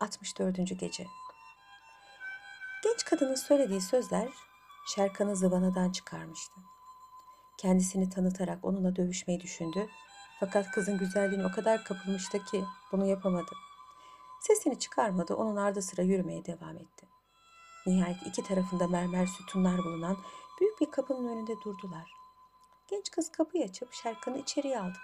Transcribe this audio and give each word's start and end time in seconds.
64. 0.00 0.56
Gece 0.78 1.06
Genç 2.84 3.04
kadının 3.04 3.34
söylediği 3.34 3.80
sözler 3.80 4.28
Şerkan'ı 4.94 5.36
zıvanadan 5.36 5.92
çıkarmıştı. 5.92 6.60
Kendisini 7.58 8.10
tanıtarak 8.10 8.64
onunla 8.64 8.96
dövüşmeyi 8.96 9.40
düşündü. 9.40 9.88
Fakat 10.40 10.70
kızın 10.70 10.98
güzelliğine 10.98 11.46
o 11.46 11.50
kadar 11.50 11.84
kapılmıştı 11.84 12.44
ki 12.44 12.64
bunu 12.92 13.06
yapamadı. 13.06 13.50
Sesini 14.40 14.78
çıkarmadı, 14.78 15.34
onun 15.34 15.56
ardı 15.56 15.82
sıra 15.82 16.02
yürümeye 16.02 16.44
devam 16.44 16.76
etti. 16.76 17.06
Nihayet 17.86 18.26
iki 18.26 18.42
tarafında 18.42 18.88
mermer 18.88 19.26
sütunlar 19.26 19.78
bulunan 19.78 20.16
büyük 20.60 20.80
bir 20.80 20.90
kapının 20.90 21.28
önünde 21.28 21.54
durdular. 21.64 22.10
Genç 22.88 23.10
kız 23.10 23.32
kapıyı 23.32 23.64
açıp 23.64 23.92
Şerkan'ı 23.92 24.38
içeriye 24.38 24.80
aldı. 24.80 24.98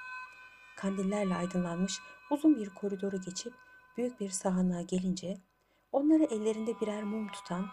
Kandillerle 0.77 1.35
aydınlanmış 1.35 2.01
uzun 2.31 2.57
bir 2.57 2.75
koridoru 2.75 3.21
geçip 3.21 3.55
büyük 3.97 4.21
bir 4.21 4.31
sahanlığa 4.31 4.83
gelince 4.83 5.37
onları 5.93 6.25
ellerinde 6.25 6.81
birer 6.81 7.03
mum 7.03 7.29
tutan 7.29 7.67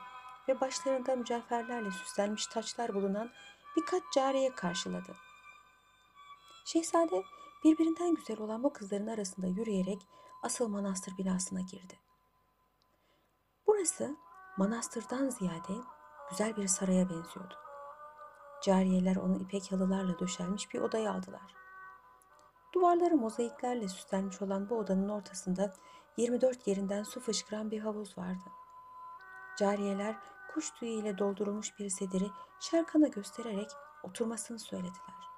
ve 0.47 0.61
başlarında 0.61 1.15
mücevherlerle 1.15 1.91
süslenmiş 1.91 2.47
taçlar 2.47 2.93
bulunan 2.93 3.31
birkaç 3.77 4.03
cariye 4.15 4.55
karşıladı. 4.55 5.15
Şehzade 6.65 7.23
birbirinden 7.63 8.15
güzel 8.15 8.39
olan 8.39 8.63
bu 8.63 8.73
kızların 8.73 9.07
arasında 9.07 9.47
yürüyerek 9.47 10.07
asıl 10.43 10.67
manastır 10.67 11.17
binasına 11.17 11.61
girdi. 11.61 11.99
Burası 13.67 14.15
manastırdan 14.57 15.29
ziyade 15.29 15.73
güzel 16.29 16.57
bir 16.57 16.67
saraya 16.67 17.09
benziyordu. 17.09 17.55
Cariyeler 18.63 19.15
onu 19.15 19.39
ipek 19.39 19.71
halılarla 19.71 20.19
döşenmiş 20.19 20.73
bir 20.73 20.79
odaya 20.79 21.13
aldılar. 21.13 21.55
Duvarları 22.73 23.15
mozaiklerle 23.15 23.88
süslenmiş 23.88 24.41
olan 24.41 24.69
bu 24.69 24.77
odanın 24.77 25.09
ortasında 25.09 25.73
24 26.17 26.67
yerinden 26.67 27.03
su 27.03 27.19
fışkıran 27.19 27.71
bir 27.71 27.79
havuz 27.79 28.17
vardı. 28.17 28.43
Cariyeler 29.57 30.16
kuş 30.53 30.71
tüyü 30.71 30.91
ile 30.91 31.17
doldurulmuş 31.17 31.79
bir 31.79 31.89
sediri 31.89 32.31
Şerkan'a 32.59 33.07
göstererek 33.07 33.69
oturmasını 34.03 34.59
söylediler. 34.59 35.29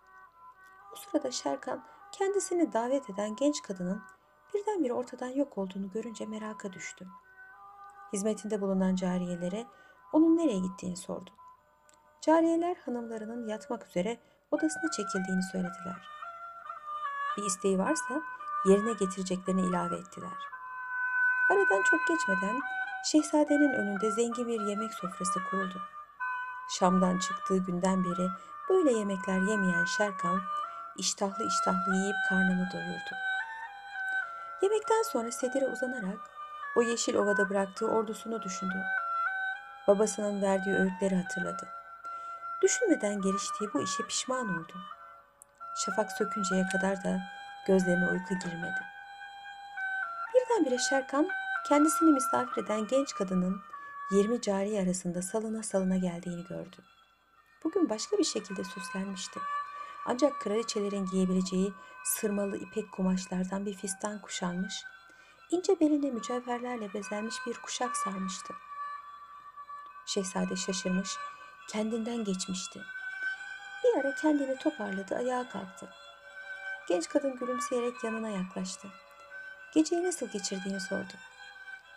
O 0.93 0.95
sırada 0.95 1.31
Şerkan 1.31 1.85
kendisini 2.11 2.73
davet 2.73 3.09
eden 3.09 3.35
genç 3.35 3.61
kadının 3.61 4.01
birdenbire 4.53 4.93
ortadan 4.93 5.29
yok 5.29 5.57
olduğunu 5.57 5.91
görünce 5.91 6.25
meraka 6.25 6.73
düştü. 6.73 7.07
Hizmetinde 8.13 8.61
bulunan 8.61 8.95
cariyelere 8.95 9.67
onun 10.13 10.37
nereye 10.37 10.59
gittiğini 10.59 10.97
sordu. 10.97 11.29
Cariyeler 12.21 12.75
hanımlarının 12.85 13.47
yatmak 13.47 13.87
üzere 13.87 14.19
odasına 14.51 14.91
çekildiğini 14.91 15.43
söylediler. 15.51 16.07
Bir 17.37 17.43
isteği 17.43 17.79
varsa 17.79 18.21
yerine 18.65 18.93
getireceklerini 18.93 19.61
ilave 19.61 19.95
ettiler. 19.95 20.37
Aradan 21.51 21.81
çok 21.81 22.07
geçmeden 22.07 22.59
şehzadenin 23.03 23.73
önünde 23.73 24.11
zengin 24.11 24.47
bir 24.47 24.61
yemek 24.61 24.93
sofrası 24.93 25.43
kuruldu. 25.49 25.81
Şam'dan 26.69 27.19
çıktığı 27.19 27.57
günden 27.57 28.03
beri 28.03 28.27
böyle 28.69 28.91
yemekler 28.91 29.39
yemeyen 29.39 29.85
Şerkan 29.85 30.41
iştahlı 30.97 31.47
iştahlı 31.47 31.95
yiyip 31.95 32.15
karnını 32.29 32.71
doyurdu. 32.73 33.15
Yemekten 34.61 35.03
sonra 35.03 35.31
sedire 35.31 35.67
uzanarak 35.67 36.19
o 36.75 36.81
yeşil 36.81 37.15
ovada 37.15 37.49
bıraktığı 37.49 37.87
ordusunu 37.87 38.41
düşündü. 38.41 38.83
Babasının 39.87 40.41
verdiği 40.41 40.75
öğütleri 40.75 41.15
hatırladı. 41.15 41.67
Düşünmeden 42.61 43.21
geliştiği 43.21 43.73
bu 43.73 43.81
işe 43.81 44.03
pişman 44.03 44.49
oldu. 44.49 44.73
Şafak 45.75 46.11
sökünceye 46.11 46.63
kadar 46.71 47.03
da 47.03 47.19
gözlerine 47.67 48.05
uyku 48.05 48.33
girmedi. 48.39 48.81
Birdenbire 50.33 50.77
Şerkan 50.77 51.27
kendisini 51.67 52.11
misafir 52.11 52.63
eden 52.63 52.87
genç 52.87 53.13
kadının 53.13 53.61
20 54.11 54.41
cariye 54.41 54.81
arasında 54.81 55.21
salına 55.21 55.63
salına 55.63 55.97
geldiğini 55.97 56.43
gördü. 56.43 56.75
Bugün 57.63 57.89
başka 57.89 58.17
bir 58.17 58.23
şekilde 58.23 58.63
süslenmişti. 58.63 59.39
Ancak 60.05 60.41
kraliçelerin 60.41 61.05
giyebileceği 61.05 61.73
sırmalı 62.03 62.57
ipek 62.57 62.91
kumaşlardan 62.91 63.65
bir 63.65 63.73
fistan 63.73 64.21
kuşanmış, 64.21 64.83
ince 65.51 65.79
beline 65.79 66.11
mücevherlerle 66.11 66.93
bezenmiş 66.93 67.35
bir 67.47 67.53
kuşak 67.53 67.97
sarmıştı. 67.97 68.53
Şehzade 70.05 70.55
şaşırmış, 70.55 71.09
kendinden 71.69 72.23
geçmişti. 72.23 72.81
Bir 73.83 73.99
ara 73.99 74.15
kendini 74.15 74.57
toparladı, 74.57 75.15
ayağa 75.15 75.49
kalktı. 75.49 75.89
Genç 76.87 77.09
kadın 77.09 77.35
gülümseyerek 77.35 78.03
yanına 78.03 78.29
yaklaştı. 78.29 78.87
Geceyi 79.73 80.03
nasıl 80.03 80.27
geçirdiğini 80.27 80.79
sordu. 80.79 81.13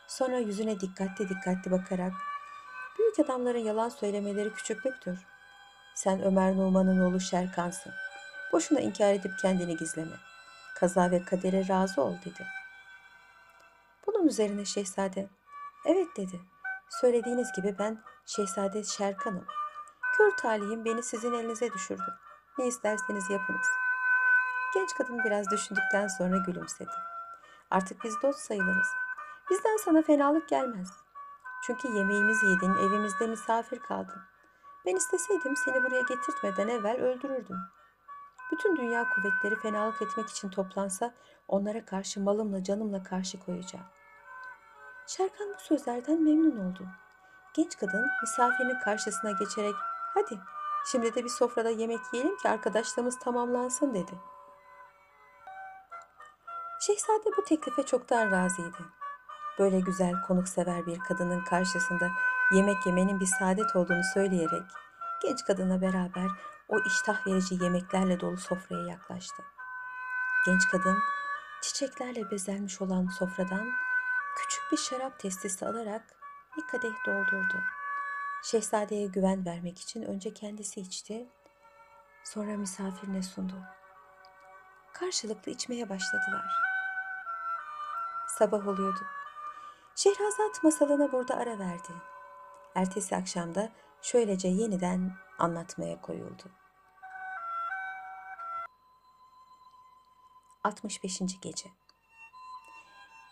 Sonra 0.09 0.38
yüzüne 0.38 0.81
dikkatli 0.81 1.28
dikkatli 1.28 1.70
bakarak 1.70 2.12
Büyük 2.98 3.19
adamların 3.19 3.59
yalan 3.59 3.88
söylemeleri 3.88 4.53
küçüklüktür. 4.53 5.19
Sen 5.94 6.22
Ömer 6.22 6.56
Numan'ın 6.56 7.00
oğlu 7.00 7.20
Şerkan'sın. 7.20 7.92
Boşuna 8.53 8.81
inkar 8.81 9.12
edip 9.14 9.32
kendini 9.43 9.76
gizleme. 9.76 10.16
Kaza 10.75 11.10
ve 11.10 11.22
kadere 11.22 11.69
razı 11.69 12.03
ol 12.03 12.14
dedi. 12.25 12.47
Bunun 14.06 14.26
üzerine 14.26 14.64
şehzade, 14.64 15.28
evet 15.87 16.09
dedi. 16.16 16.41
Söylediğiniz 16.88 17.53
gibi 17.56 17.78
ben 17.78 18.03
şehzade 18.26 18.84
Şerkan'ım. 18.84 19.47
Kör 20.16 20.37
talihim 20.37 20.84
beni 20.84 21.03
sizin 21.03 21.32
elinize 21.32 21.72
düşürdü. 21.72 22.19
Ne 22.59 22.66
isterseniz 22.66 23.31
yapınız. 23.31 23.66
Genç 24.75 24.94
kadın 24.94 25.25
biraz 25.25 25.50
düşündükten 25.50 26.09
sonra 26.09 26.37
gülümsedi. 26.37 26.91
Artık 27.70 28.04
biz 28.04 28.22
dost 28.22 28.38
sayılırız. 28.38 28.88
Bizden 29.50 29.77
sana 29.77 30.03
fenalık 30.03 30.49
gelmez. 30.49 30.88
Çünkü 31.66 31.88
yemeğimizi 31.88 32.47
yedin, 32.47 32.75
evimizde 32.75 33.27
misafir 33.27 33.78
kaldın. 33.78 34.22
Ben 34.87 34.97
isteseydim 34.97 35.56
seni 35.56 35.84
buraya 35.84 36.00
getirtmeden 36.00 36.69
evvel 36.69 36.97
öldürürdüm. 36.97 37.59
Bütün 38.53 38.77
dünya 38.77 39.09
kuvvetleri 39.09 39.56
fenalık 39.60 40.03
etmek 40.03 40.28
için 40.28 40.50
toplansa 40.50 41.15
onlara 41.49 41.84
karşı 41.84 42.21
malımla 42.21 42.65
canımla 42.65 43.03
karşı 43.03 43.41
koyacağım. 43.41 43.84
Şerkan 45.06 45.49
bu 45.49 45.61
sözlerden 45.61 46.22
memnun 46.22 46.71
oldu. 46.71 46.87
Genç 47.55 47.78
kadın 47.78 48.06
misafirinin 48.22 48.81
karşısına 48.81 49.31
geçerek 49.31 49.75
hadi 50.15 50.38
şimdi 50.87 51.15
de 51.15 51.25
bir 51.25 51.28
sofrada 51.28 51.71
yemek 51.71 52.00
yiyelim 52.12 52.37
ki 52.37 52.49
arkadaşlığımız 52.49 53.19
tamamlansın 53.19 53.94
dedi. 53.94 54.12
Şehzade 56.81 57.37
bu 57.37 57.44
teklife 57.44 57.82
çoktan 57.82 58.31
razıydı. 58.31 59.03
Böyle 59.59 59.81
güzel 59.81 60.22
konuksever 60.26 60.87
bir 60.87 60.98
kadının 60.98 61.44
karşısında 61.44 62.10
yemek 62.53 62.87
yemenin 62.87 63.20
bir 63.20 63.26
saadet 63.26 63.76
olduğunu 63.76 64.03
söyleyerek 64.15 64.62
genç 65.22 65.44
kadına 65.44 65.81
beraber 65.81 66.28
o 66.69 66.81
iştah 66.81 67.26
verici 67.26 67.64
yemeklerle 67.64 68.20
dolu 68.20 68.37
sofraya 68.37 68.87
yaklaştı. 68.87 69.43
Genç 70.47 70.69
kadın 70.69 70.98
çiçeklerle 71.62 72.31
bezenmiş 72.31 72.81
olan 72.82 73.06
sofradan 73.06 73.70
küçük 74.37 74.72
bir 74.72 74.76
şarap 74.76 75.19
testisi 75.19 75.66
alarak 75.66 76.03
bir 76.56 76.66
kadeh 76.66 77.06
doldurdu. 77.06 77.62
Şehzadeye 78.43 79.06
güven 79.06 79.47
vermek 79.47 79.81
için 79.81 80.03
önce 80.03 80.34
kendisi 80.34 80.81
içti, 80.81 81.26
sonra 82.25 82.56
misafirine 82.56 83.22
sundu. 83.22 83.54
Karşılıklı 84.93 85.53
içmeye 85.53 85.88
başladılar. 85.88 86.47
Sabah 88.28 88.69
oluyordu. 88.69 89.00
Şehrazat 89.97 90.62
masalına 90.62 91.12
burada 91.12 91.37
ara 91.37 91.59
verdi. 91.59 91.93
Ertesi 92.75 93.16
akşamda 93.16 93.72
şöylece 94.03 94.49
yeniden 94.49 95.12
anlatmaya 95.38 96.00
koyuldu. 96.00 96.43
65. 100.65 101.19
Gece 101.43 101.69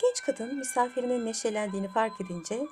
Genç 0.00 0.22
kadın 0.26 0.58
misafirinin 0.58 1.26
neşelendiğini 1.26 1.88
fark 1.88 2.20
edince 2.20 2.66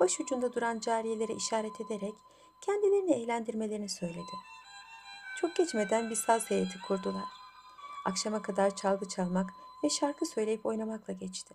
başucunda 0.00 0.52
duran 0.52 0.80
cariyelere 0.80 1.32
işaret 1.32 1.80
ederek 1.80 2.14
kendilerini 2.60 3.12
eğlendirmelerini 3.12 3.88
söyledi. 3.88 4.32
Çok 5.40 5.56
geçmeden 5.56 6.10
bir 6.10 6.16
saz 6.16 6.50
heyeti 6.50 6.80
kurdular. 6.80 7.28
Akşama 8.04 8.42
kadar 8.42 8.76
çalgı 8.76 9.08
çalmak 9.08 9.50
ve 9.84 9.90
şarkı 9.90 10.26
söyleyip 10.26 10.66
oynamakla 10.66 11.12
geçti. 11.12 11.54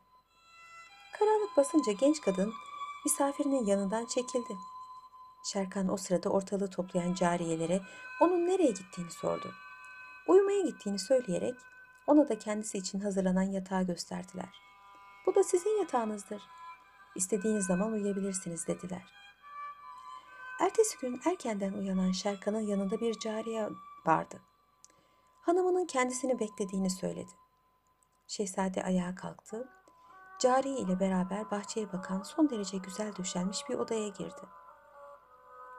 Karanlık 1.20 1.58
basınca 1.58 1.92
genç 1.92 2.22
kadın 2.22 2.54
misafirinin 3.06 3.66
yanından 3.66 4.06
çekildi. 4.06 4.58
Şerkan 5.44 5.94
o 5.94 5.98
sırada 5.98 6.30
ortalığı 6.30 6.70
toplayan 6.70 7.14
cariyelere 7.14 7.82
onun 8.22 8.48
nereye 8.48 8.72
gittiğini 8.72 9.12
sordu. 9.12 9.54
Uyumaya 10.28 10.62
gittiğini 10.62 11.00
söyleyerek 11.00 11.56
ona 12.08 12.30
da 12.30 12.40
kendisi 12.40 12.78
için 12.78 13.00
hazırlanan 13.00 13.42
yatağı 13.42 13.84
gösterdiler. 13.84 14.50
Bu 15.26 15.36
da 15.36 15.44
sizin 15.44 15.80
yatağınızdır. 15.80 16.42
İstediğiniz 17.16 17.66
zaman 17.66 17.92
uyuyabilirsiniz 17.92 18.68
dediler. 18.68 19.14
Ertesi 20.60 20.98
gün 20.98 21.22
erkenden 21.26 21.74
uyanan 21.74 22.12
Şerkan'ın 22.12 22.68
yanında 22.68 23.00
bir 23.02 23.20
cariye 23.20 23.70
vardı. 24.06 24.42
Hanımının 25.42 25.86
kendisini 25.86 26.40
beklediğini 26.40 26.90
söyledi. 26.90 27.32
Şehzade 28.28 28.84
ayağa 28.84 29.16
kalktı 29.16 29.70
Cariye 30.40 30.78
ile 30.78 31.00
beraber 31.00 31.52
bahçeye 31.52 31.94
bakan 31.94 32.22
son 32.22 32.50
derece 32.50 32.78
güzel 32.78 33.16
döşenmiş 33.16 33.70
bir 33.70 33.76
odaya 33.76 34.08
girdi. 34.08 34.42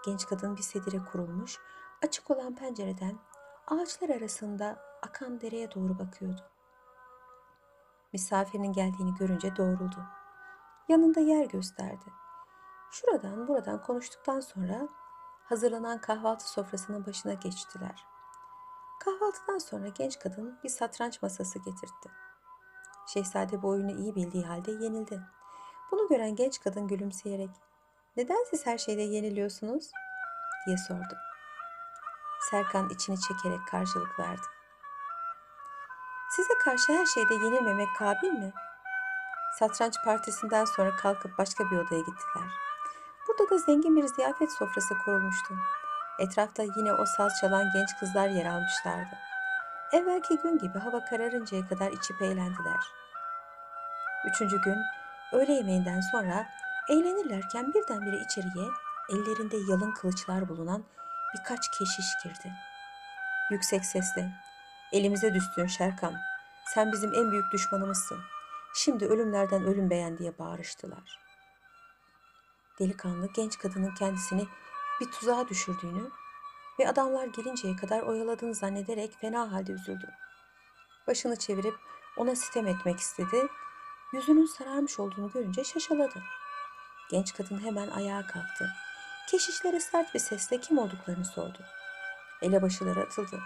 Genç 0.04 0.26
kadın 0.26 0.56
bir 0.56 0.62
sedire 0.62 1.04
kurulmuş, 1.12 1.58
açık 2.02 2.30
olan 2.30 2.54
pencereden 2.54 3.18
ağaçlar 3.66 4.08
arasında 4.08 4.78
akan 5.02 5.40
dereye 5.40 5.74
doğru 5.74 5.98
bakıyordu. 5.98 6.42
Misafirinin 8.12 8.72
geldiğini 8.72 9.14
görünce 9.14 9.56
doğruldu. 9.56 10.04
Yanında 10.88 11.20
yer 11.20 11.44
gösterdi. 11.44 12.12
Şuradan 12.90 13.48
buradan 13.48 13.82
konuştuktan 13.82 14.40
sonra 14.40 14.88
hazırlanan 15.44 16.00
kahvaltı 16.00 16.50
sofrasının 16.50 17.06
başına 17.06 17.34
geçtiler. 17.34 18.06
Kahvaltıdan 19.00 19.58
sonra 19.58 19.88
genç 19.88 20.18
kadın 20.18 20.58
bir 20.64 20.68
satranç 20.68 21.22
masası 21.22 21.58
getirtti. 21.58 22.10
Şehzade 23.12 23.62
bu 23.62 23.68
oyunu 23.68 23.90
iyi 23.90 24.14
bildiği 24.14 24.46
halde 24.46 24.70
yenildi. 24.70 25.20
Bunu 25.90 26.08
gören 26.08 26.36
genç 26.36 26.60
kadın 26.60 26.88
gülümseyerek 26.88 27.50
"Neden 28.16 28.44
siz 28.50 28.66
her 28.66 28.78
şeyde 28.78 29.02
yeniliyorsunuz?" 29.02 29.90
diye 30.66 30.76
sordu. 30.76 31.16
Serkan 32.50 32.88
içini 32.88 33.20
çekerek 33.20 33.60
karşılık 33.70 34.18
verdi. 34.18 34.46
Size 36.30 36.54
karşı 36.64 36.92
her 36.92 37.06
şeyde 37.06 37.34
yenilmemek 37.34 37.88
kabil 37.98 38.28
mi? 38.28 38.52
Satranç 39.58 39.94
partisinden 40.04 40.64
sonra 40.64 40.96
kalkıp 40.96 41.38
başka 41.38 41.70
bir 41.70 41.76
odaya 41.76 42.00
gittiler. 42.00 42.50
Burada 43.28 43.50
da 43.50 43.58
zengin 43.58 43.96
bir 43.96 44.06
ziyafet 44.06 44.52
sofrası 44.52 44.98
kurulmuştu. 45.04 45.54
Etrafta 46.18 46.62
yine 46.62 46.92
o 46.92 47.06
saz 47.06 47.32
çalan 47.40 47.64
genç 47.74 47.98
kızlar 48.00 48.28
yer 48.28 48.46
almışlardı. 48.46 49.27
Evvelki 49.92 50.38
gün 50.42 50.58
gibi 50.58 50.78
hava 50.78 51.04
kararıncaya 51.04 51.68
kadar 51.68 51.92
içip 51.92 52.22
eğlendiler. 52.22 52.80
Üçüncü 54.28 54.62
gün 54.62 54.76
öğle 55.32 55.52
yemeğinden 55.52 56.00
sonra 56.00 56.46
eğlenirlerken 56.88 57.74
birdenbire 57.74 58.16
içeriye 58.16 58.68
ellerinde 59.08 59.56
yalın 59.56 59.92
kılıçlar 59.92 60.48
bulunan 60.48 60.84
birkaç 61.34 61.70
keşiş 61.78 62.06
girdi. 62.24 62.52
Yüksek 63.50 63.84
sesle, 63.84 64.32
elimize 64.92 65.34
düştün 65.34 65.66
Şerkan, 65.66 66.14
sen 66.74 66.92
bizim 66.92 67.14
en 67.14 67.30
büyük 67.30 67.52
düşmanımızsın. 67.52 68.18
Şimdi 68.74 69.06
ölümlerden 69.06 69.64
ölüm 69.64 69.90
beğen 69.90 70.18
diye 70.18 70.38
bağırıştılar. 70.38 71.18
Delikanlı 72.78 73.28
genç 73.32 73.58
kadının 73.58 73.94
kendisini 73.94 74.46
bir 75.00 75.10
tuzağa 75.10 75.48
düşürdüğünü 75.48 76.10
ve 76.80 76.88
adamlar 76.88 77.26
gelinceye 77.26 77.76
kadar 77.76 78.02
oyaladığını 78.02 78.54
zannederek 78.54 79.20
fena 79.20 79.52
halde 79.52 79.72
üzüldü. 79.72 80.10
Başını 81.06 81.36
çevirip 81.36 81.74
ona 82.16 82.36
sitem 82.36 82.66
etmek 82.66 82.98
istedi. 82.98 83.46
Yüzünün 84.12 84.46
sararmış 84.46 85.00
olduğunu 85.00 85.30
görünce 85.30 85.64
şaşaladı. 85.64 86.22
Genç 87.10 87.34
kadın 87.34 87.64
hemen 87.64 87.88
ayağa 87.90 88.26
kalktı. 88.26 88.70
Keşişlere 89.30 89.80
sert 89.80 90.14
bir 90.14 90.18
sesle 90.18 90.60
kim 90.60 90.78
olduklarını 90.78 91.24
sordu. 91.24 91.58
Elebaşıları 92.42 93.00
atıldı. 93.00 93.40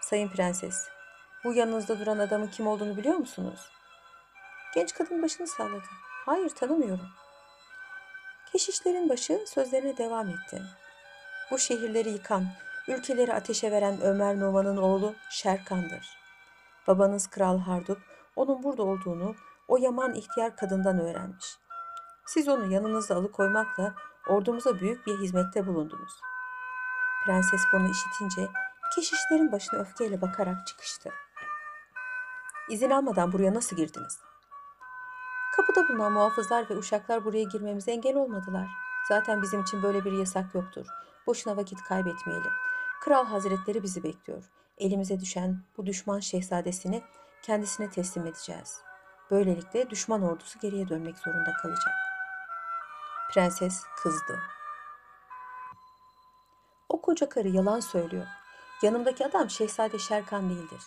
Sayın 0.00 0.28
prenses, 0.28 0.88
bu 1.44 1.54
yanınızda 1.54 1.98
duran 1.98 2.18
adamın 2.18 2.46
kim 2.46 2.66
olduğunu 2.66 2.96
biliyor 2.96 3.16
musunuz? 3.16 3.60
Genç 4.74 4.94
kadın 4.94 5.22
başını 5.22 5.46
salladı. 5.46 5.86
Hayır 6.26 6.48
tanımıyorum. 6.48 7.08
Keşişlerin 8.52 9.08
başı 9.08 9.44
sözlerine 9.46 9.96
devam 9.96 10.28
etti. 10.28 10.62
Bu 11.50 11.58
şehirleri 11.58 12.10
yıkan, 12.10 12.46
ülkeleri 12.88 13.34
ateşe 13.34 13.70
veren 13.70 14.00
Ömer 14.00 14.40
Numan'ın 14.40 14.76
oğlu 14.76 15.14
Şerkan'dır. 15.30 16.18
Babanız 16.86 17.26
Kral 17.26 17.58
Hardup 17.58 17.98
onun 18.36 18.62
burada 18.62 18.82
olduğunu 18.82 19.34
o 19.68 19.76
yaman 19.76 20.14
ihtiyar 20.14 20.56
kadından 20.56 20.98
öğrenmiş. 21.00 21.58
Siz 22.26 22.48
onu 22.48 22.72
yanınızda 22.72 23.14
alıkoymakla 23.14 23.94
ordumuza 24.28 24.80
büyük 24.80 25.06
bir 25.06 25.18
hizmette 25.18 25.66
bulundunuz. 25.66 26.12
Prenses 27.24 27.60
bunu 27.72 27.90
işitince 27.90 28.48
keşişlerin 28.94 29.52
başına 29.52 29.80
öfkeyle 29.80 30.20
bakarak 30.20 30.66
çıkıştı. 30.66 31.10
İzin 32.68 32.90
almadan 32.90 33.32
buraya 33.32 33.54
nasıl 33.54 33.76
girdiniz? 33.76 34.18
Kapıda 35.56 35.88
bulunan 35.88 36.12
muhafızlar 36.12 36.70
ve 36.70 36.76
uşaklar 36.76 37.24
buraya 37.24 37.42
girmemize 37.42 37.92
engel 37.92 38.16
olmadılar. 38.16 38.66
Zaten 39.08 39.42
bizim 39.42 39.62
için 39.62 39.82
böyle 39.82 40.04
bir 40.04 40.12
yasak 40.12 40.54
yoktur. 40.54 40.86
Boşuna 41.30 41.56
vakit 41.56 41.82
kaybetmeyelim. 41.82 42.52
Kral 43.00 43.26
hazretleri 43.26 43.82
bizi 43.82 44.02
bekliyor. 44.02 44.44
Elimize 44.78 45.20
düşen 45.20 45.62
bu 45.76 45.86
düşman 45.86 46.20
şehzadesini 46.20 47.02
kendisine 47.42 47.90
teslim 47.90 48.26
edeceğiz. 48.26 48.80
Böylelikle 49.30 49.90
düşman 49.90 50.22
ordusu 50.22 50.58
geriye 50.58 50.88
dönmek 50.88 51.18
zorunda 51.18 51.52
kalacak. 51.62 51.94
Prenses 53.32 53.82
kızdı. 54.02 54.40
O 56.88 57.02
koca 57.02 57.28
karı 57.28 57.48
yalan 57.48 57.80
söylüyor. 57.80 58.26
Yanımdaki 58.82 59.26
adam 59.26 59.50
Şehzade 59.50 59.98
Şerkan 59.98 60.50
değildir. 60.50 60.82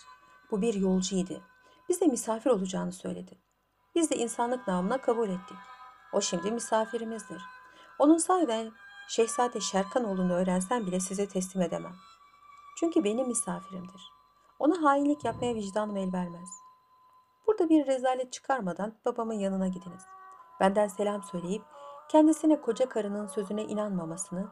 Bu 0.50 0.62
bir 0.62 0.74
yolcuydu. 0.74 1.42
Bize 1.88 2.06
misafir 2.06 2.50
olacağını 2.50 2.92
söyledi. 2.92 3.38
Biz 3.94 4.10
de 4.10 4.16
insanlık 4.16 4.68
namına 4.68 5.00
kabul 5.00 5.28
ettik. 5.28 5.58
O 6.12 6.20
şimdi 6.20 6.50
misafirimizdir. 6.50 7.42
Onun 7.98 8.18
sahiden 8.18 8.72
Şehzade 9.08 9.60
Şerkan 9.60 10.04
olduğunu 10.04 10.32
öğrensem 10.32 10.86
bile 10.86 11.00
size 11.00 11.28
teslim 11.28 11.62
edemem. 11.62 11.94
Çünkü 12.76 13.04
benim 13.04 13.28
misafirimdir. 13.28 14.12
Ona 14.58 14.82
hainlik 14.82 15.24
yapmaya 15.24 15.54
vicdanım 15.54 15.96
el 15.96 16.12
vermez. 16.12 16.48
Burada 17.46 17.68
bir 17.68 17.86
rezalet 17.86 18.32
çıkarmadan 18.32 18.94
babamın 19.04 19.34
yanına 19.34 19.68
gidiniz. 19.68 20.02
Benden 20.60 20.88
selam 20.88 21.22
söyleyip 21.22 21.62
kendisine 22.08 22.60
koca 22.60 22.88
karının 22.88 23.26
sözüne 23.26 23.64
inanmamasını, 23.64 24.48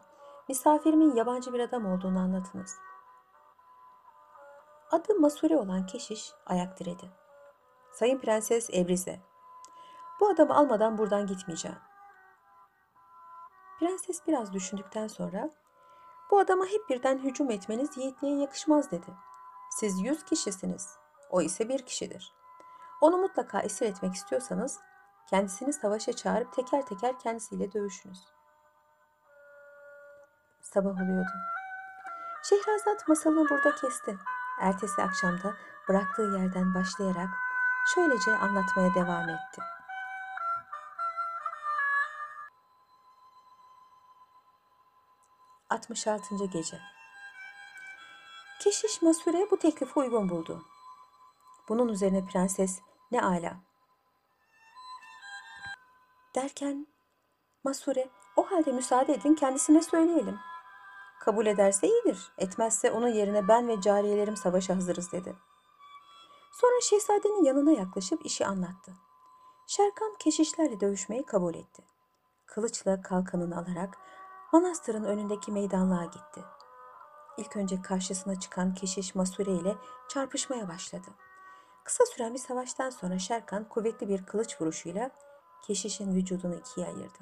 misafirimin 0.49 1.15
yabancı 1.15 1.53
bir 1.53 1.61
adam 1.61 1.87
olduğunu 1.87 2.19
anlatınız. 2.19 2.77
Adı 4.91 5.15
Masure 5.15 5.57
olan 5.57 5.87
keşiş 5.87 6.33
ayak 6.47 6.81
diredi. 6.81 7.11
Sayın 7.93 8.19
Prenses 8.19 8.71
Ebrize, 8.71 9.21
bu 10.21 10.29
adamı 10.29 10.57
almadan 10.57 10.99
buradan 10.99 11.27
gitmeyeceğim. 11.27 11.79
Prenses 13.83 14.27
biraz 14.27 14.53
düşündükten 14.53 15.07
sonra 15.07 15.51
bu 16.31 16.39
adama 16.39 16.67
hep 16.67 16.89
birden 16.91 17.19
hücum 17.19 17.51
etmeniz 17.51 17.97
yiğitliğe 17.97 18.37
yakışmaz 18.39 18.91
dedi. 18.91 19.07
Siz 19.71 20.01
yüz 20.05 20.25
kişisiniz. 20.25 20.97
O 21.31 21.43
ise 21.43 21.69
bir 21.69 21.79
kişidir. 21.87 22.33
Onu 23.01 23.17
mutlaka 23.17 23.61
esir 23.61 23.87
etmek 23.87 24.15
istiyorsanız 24.15 24.81
kendisini 25.31 25.73
savaşa 25.73 26.13
çağırıp 26.13 26.53
teker 26.53 26.87
teker 26.87 27.19
kendisiyle 27.19 27.73
dövüşünüz. 27.73 28.19
Sabah 30.61 31.03
oluyordu. 31.03 31.33
Şehrazat 32.43 33.09
masalını 33.09 33.51
burada 33.51 33.75
kesti. 33.75 34.17
Ertesi 34.61 35.03
akşamda 35.03 35.55
bıraktığı 35.89 36.23
yerden 36.23 36.75
başlayarak 36.75 37.29
şöylece 37.95 38.33
anlatmaya 38.33 38.95
devam 38.95 39.29
etti. 39.29 39.63
Altmış 45.73 46.07
altıncı 46.07 46.45
Gece 46.45 46.81
Keşiş 48.61 49.03
Masure 49.03 49.51
bu 49.51 49.57
teklifi 49.57 49.99
uygun 49.99 50.29
buldu. 50.29 50.65
Bunun 51.69 51.89
üzerine 51.89 52.27
prenses 52.27 52.81
ne 53.13 53.23
ala. 53.23 53.57
Derken 56.35 56.87
Masure 57.65 58.09
o 58.37 58.51
halde 58.51 58.73
müsaade 58.73 59.13
edin 59.13 59.35
kendisine 59.35 59.83
söyleyelim. 59.83 60.39
Kabul 61.21 61.47
ederse 61.47 61.89
iyidir, 61.89 62.33
etmezse 62.39 62.91
onun 62.91 63.09
yerine 63.09 63.49
ben 63.49 63.69
ve 63.69 63.81
cariyelerim 63.81 64.37
savaşa 64.37 64.77
hazırız 64.77 65.13
dedi. 65.13 65.37
Sonra 66.53 66.81
şehzadenin 66.81 67.45
yanına 67.45 67.73
yaklaşıp 67.73 68.27
işi 68.27 68.47
anlattı. 68.47 68.93
Şerkan 69.67 70.15
keşişlerle 70.19 70.81
dövüşmeyi 70.81 71.27
kabul 71.27 71.55
etti. 71.55 71.83
Kılıçla 72.47 73.03
kalkanını 73.03 73.59
alarak 73.59 74.02
manastırın 74.53 75.05
önündeki 75.05 75.53
meydanlığa 75.53 76.05
gitti. 76.05 76.45
İlk 77.37 77.57
önce 77.57 77.83
karşısına 77.83 78.41
çıkan 78.41 78.75
keşiş 78.75 79.15
Masure 79.15 79.51
ile 79.51 79.77
çarpışmaya 80.09 80.69
başladı. 80.69 81.09
Kısa 81.85 82.07
süren 82.07 82.35
bir 82.35 82.39
savaştan 82.39 82.91
sonra 82.91 83.19
Şerkan 83.19 83.69
kuvvetli 83.69 84.09
bir 84.09 84.27
kılıç 84.27 84.61
vuruşuyla 84.61 85.11
keşişin 85.63 86.15
vücudunu 86.15 86.55
ikiye 86.55 86.87
ayırdı. 86.87 87.19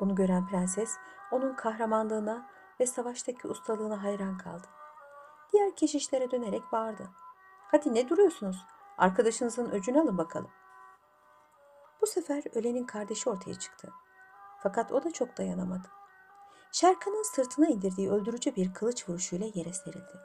Bunu 0.00 0.14
gören 0.14 0.46
prenses 0.46 0.96
onun 1.30 1.54
kahramanlığına 1.54 2.50
ve 2.80 2.86
savaştaki 2.86 3.48
ustalığına 3.48 4.02
hayran 4.02 4.38
kaldı. 4.38 4.66
Diğer 5.52 5.76
keşişlere 5.76 6.30
dönerek 6.30 6.62
bağırdı. 6.72 7.10
Hadi 7.70 7.94
ne 7.94 8.08
duruyorsunuz? 8.08 8.66
Arkadaşınızın 8.98 9.70
öcünü 9.70 10.00
alın 10.00 10.18
bakalım. 10.18 10.50
Bu 12.00 12.06
sefer 12.06 12.42
ölenin 12.54 12.84
kardeşi 12.84 13.30
ortaya 13.30 13.54
çıktı. 13.54 13.92
Fakat 14.62 14.92
o 14.92 15.04
da 15.04 15.10
çok 15.10 15.38
dayanamadı. 15.38 15.99
Şerkan'ın 16.72 17.22
sırtına 17.22 17.66
indirdiği 17.66 18.10
öldürücü 18.10 18.56
bir 18.56 18.74
kılıç 18.74 19.08
vuruşuyla 19.08 19.46
yere 19.54 19.72
serildi. 19.72 20.20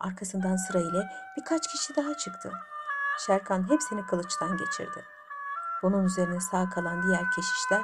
Arkasından 0.00 0.56
sırayla 0.56 1.08
birkaç 1.36 1.72
kişi 1.72 1.96
daha 1.96 2.16
çıktı. 2.16 2.52
Şerkan 3.26 3.70
hepsini 3.70 4.06
kılıçtan 4.06 4.56
geçirdi. 4.56 5.04
Bunun 5.82 6.04
üzerine 6.04 6.40
sağ 6.40 6.70
kalan 6.70 7.02
diğer 7.02 7.30
keşişler 7.30 7.82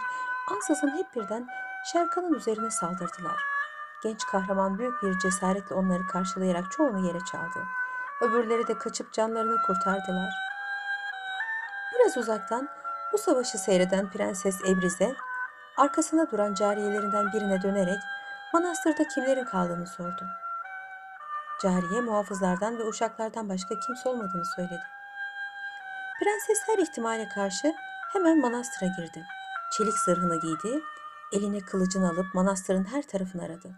ansızın 0.51 0.89
hep 0.89 1.15
birden 1.17 1.49
Şerkan'ın 1.93 2.33
üzerine 2.33 2.71
saldırdılar. 2.71 3.43
Genç 4.03 4.27
kahraman 4.27 4.79
büyük 4.79 5.03
bir 5.03 5.19
cesaretle 5.19 5.75
onları 5.75 6.07
karşılayarak 6.07 6.71
çoğunu 6.71 7.07
yere 7.07 7.21
çaldı. 7.33 7.67
Öbürleri 8.21 8.67
de 8.67 8.79
kaçıp 8.79 9.13
canlarını 9.13 9.63
kurtardılar. 9.67 10.33
Biraz 11.95 12.17
uzaktan 12.17 12.69
bu 13.13 13.19
savaşı 13.19 13.59
seyreden 13.59 14.11
Prenses 14.11 14.61
Ebrize, 14.65 15.17
arkasında 15.77 16.31
duran 16.31 16.55
cariyelerinden 16.55 17.33
birine 17.33 17.63
dönerek 17.63 18.01
manastırda 18.53 19.09
kimlerin 19.09 19.45
kaldığını 19.45 19.87
sordu. 19.87 20.25
Cariye 21.63 22.01
muhafızlardan 22.01 22.79
ve 22.79 22.85
uşaklardan 22.85 23.49
başka 23.49 23.81
kimse 23.81 24.09
olmadığını 24.09 24.45
söyledi. 24.57 24.81
Prenses 26.21 26.59
her 26.67 26.79
ihtimale 26.79 27.29
karşı 27.29 27.75
hemen 28.13 28.41
manastıra 28.41 28.87
girdi. 28.87 29.25
Çelik 29.77 29.99
zırhını 29.99 30.41
giydi, 30.41 30.83
eline 31.33 31.61
kılıcını 31.61 32.09
alıp 32.09 32.35
manastırın 32.35 32.85
her 32.85 33.03
tarafını 33.03 33.43
aradı. 33.45 33.75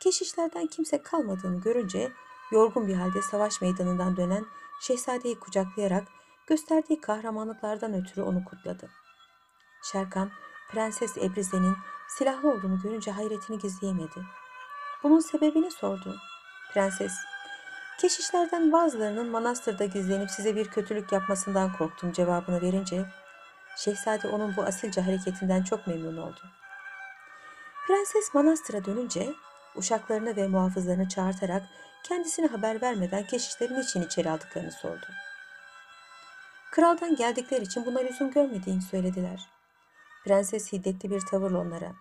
Keşişlerden 0.00 0.66
kimse 0.66 1.02
kalmadığını 1.02 1.60
görünce 1.60 2.12
yorgun 2.52 2.86
bir 2.86 2.94
halde 2.94 3.22
savaş 3.22 3.60
meydanından 3.60 4.16
dönen 4.16 4.46
şehzadeyi 4.80 5.40
kucaklayarak 5.40 6.04
gösterdiği 6.46 7.00
kahramanlıklardan 7.00 7.94
ötürü 7.94 8.22
onu 8.22 8.44
kutladı. 8.44 8.88
Şerkan, 9.92 10.30
Prenses 10.68 11.16
Ebrize'nin 11.16 11.76
silahlı 12.08 12.50
olduğunu 12.50 12.82
görünce 12.82 13.10
hayretini 13.10 13.58
gizleyemedi. 13.58 14.26
Bunun 15.02 15.20
sebebini 15.20 15.70
sordu. 15.70 16.16
Prenses, 16.72 17.12
keşişlerden 17.98 18.72
bazılarının 18.72 19.30
manastırda 19.30 19.84
gizlenip 19.84 20.30
size 20.30 20.56
bir 20.56 20.68
kötülük 20.68 21.12
yapmasından 21.12 21.72
korktum 21.72 22.12
cevabını 22.12 22.62
verince, 22.62 23.06
şehzade 23.76 24.28
onun 24.28 24.56
bu 24.56 24.62
asilce 24.62 25.00
hareketinden 25.00 25.62
çok 25.62 25.86
memnun 25.86 26.16
oldu. 26.16 26.40
Prenses 27.86 28.34
manastıra 28.34 28.84
dönünce 28.84 29.34
uşaklarını 29.74 30.36
ve 30.36 30.48
muhafızlarını 30.48 31.08
çağırtarak 31.08 31.62
kendisine 32.04 32.46
haber 32.46 32.82
vermeden 32.82 33.26
keşişlerin 33.26 33.80
için 33.80 34.02
içeri 34.02 34.30
aldıklarını 34.30 34.72
sordu. 34.72 35.06
Kraldan 36.70 37.16
geldikleri 37.16 37.62
için 37.62 37.86
buna 37.86 37.98
lüzum 37.98 38.30
görmediğini 38.30 38.82
söylediler. 38.82 39.55
Prenses 40.26 40.72
hiddetli 40.72 41.10
bir 41.10 41.20
tavırla 41.20 41.58
onlara 41.58 41.92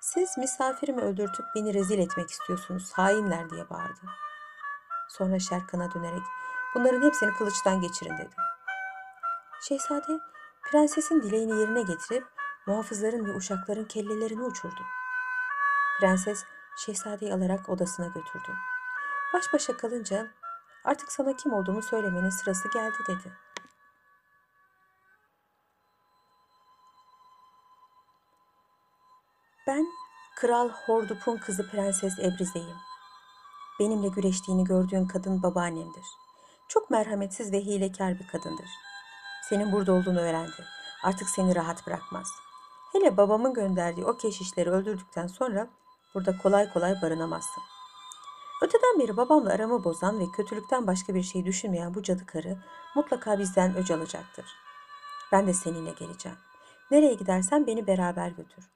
siz 0.00 0.38
misafirimi 0.38 1.00
öldürtüp 1.02 1.46
beni 1.54 1.74
rezil 1.74 1.98
etmek 1.98 2.30
istiyorsunuz 2.30 2.92
hainler 2.92 3.50
diye 3.50 3.70
bağırdı. 3.70 4.00
Sonra 5.08 5.38
Şerkan'a 5.38 5.94
dönerek 5.94 6.22
bunların 6.74 7.02
hepsini 7.02 7.32
kılıçtan 7.32 7.80
geçirin 7.80 8.18
dedi. 8.18 8.34
Şehzade 9.68 10.18
prensesin 10.62 11.22
dileğini 11.22 11.60
yerine 11.60 11.82
getirip 11.82 12.24
muhafızların 12.66 13.26
ve 13.26 13.36
uşakların 13.36 13.84
kellelerini 13.84 14.42
uçurdu. 14.42 14.82
Prenses 16.00 16.44
şehzadeyi 16.76 17.34
alarak 17.34 17.68
odasına 17.68 18.06
götürdü. 18.06 18.52
Baş 19.34 19.52
başa 19.52 19.76
kalınca 19.76 20.30
artık 20.84 21.12
sana 21.12 21.36
kim 21.36 21.52
olduğumu 21.52 21.82
söylemenin 21.82 22.30
sırası 22.30 22.68
geldi 22.68 22.98
dedi. 23.08 23.43
Ben 29.66 29.86
Kral 30.36 30.68
Hordup'un 30.68 31.36
kızı 31.36 31.70
Prenses 31.70 32.18
Ebrize'yim. 32.18 32.76
Benimle 33.80 34.08
güreştiğini 34.08 34.64
gördüğün 34.64 35.06
kadın 35.06 35.42
babaannemdir. 35.42 36.04
Çok 36.68 36.90
merhametsiz 36.90 37.52
ve 37.52 37.60
hilekar 37.60 38.18
bir 38.18 38.26
kadındır. 38.26 38.68
Senin 39.48 39.72
burada 39.72 39.92
olduğunu 39.92 40.20
öğrendi. 40.20 40.64
Artık 41.04 41.28
seni 41.28 41.54
rahat 41.54 41.86
bırakmaz. 41.86 42.28
Hele 42.92 43.16
babamın 43.16 43.54
gönderdiği 43.54 44.04
o 44.04 44.16
keşişleri 44.16 44.70
öldürdükten 44.70 45.26
sonra 45.26 45.68
burada 46.14 46.38
kolay 46.38 46.72
kolay 46.72 47.02
barınamazsın. 47.02 47.62
Öteden 48.62 48.98
beri 49.00 49.16
babamla 49.16 49.50
aramı 49.50 49.84
bozan 49.84 50.18
ve 50.18 50.24
kötülükten 50.36 50.86
başka 50.86 51.14
bir 51.14 51.22
şey 51.22 51.46
düşünmeyen 51.46 51.94
bu 51.94 52.02
cadı 52.02 52.26
karı 52.26 52.58
mutlaka 52.94 53.38
bizden 53.38 53.76
öc 53.76 53.94
alacaktır. 53.94 54.46
Ben 55.32 55.46
de 55.46 55.54
seninle 55.54 55.90
geleceğim. 55.90 56.38
Nereye 56.90 57.14
gidersen 57.14 57.66
beni 57.66 57.86
beraber 57.86 58.28
götür. 58.28 58.73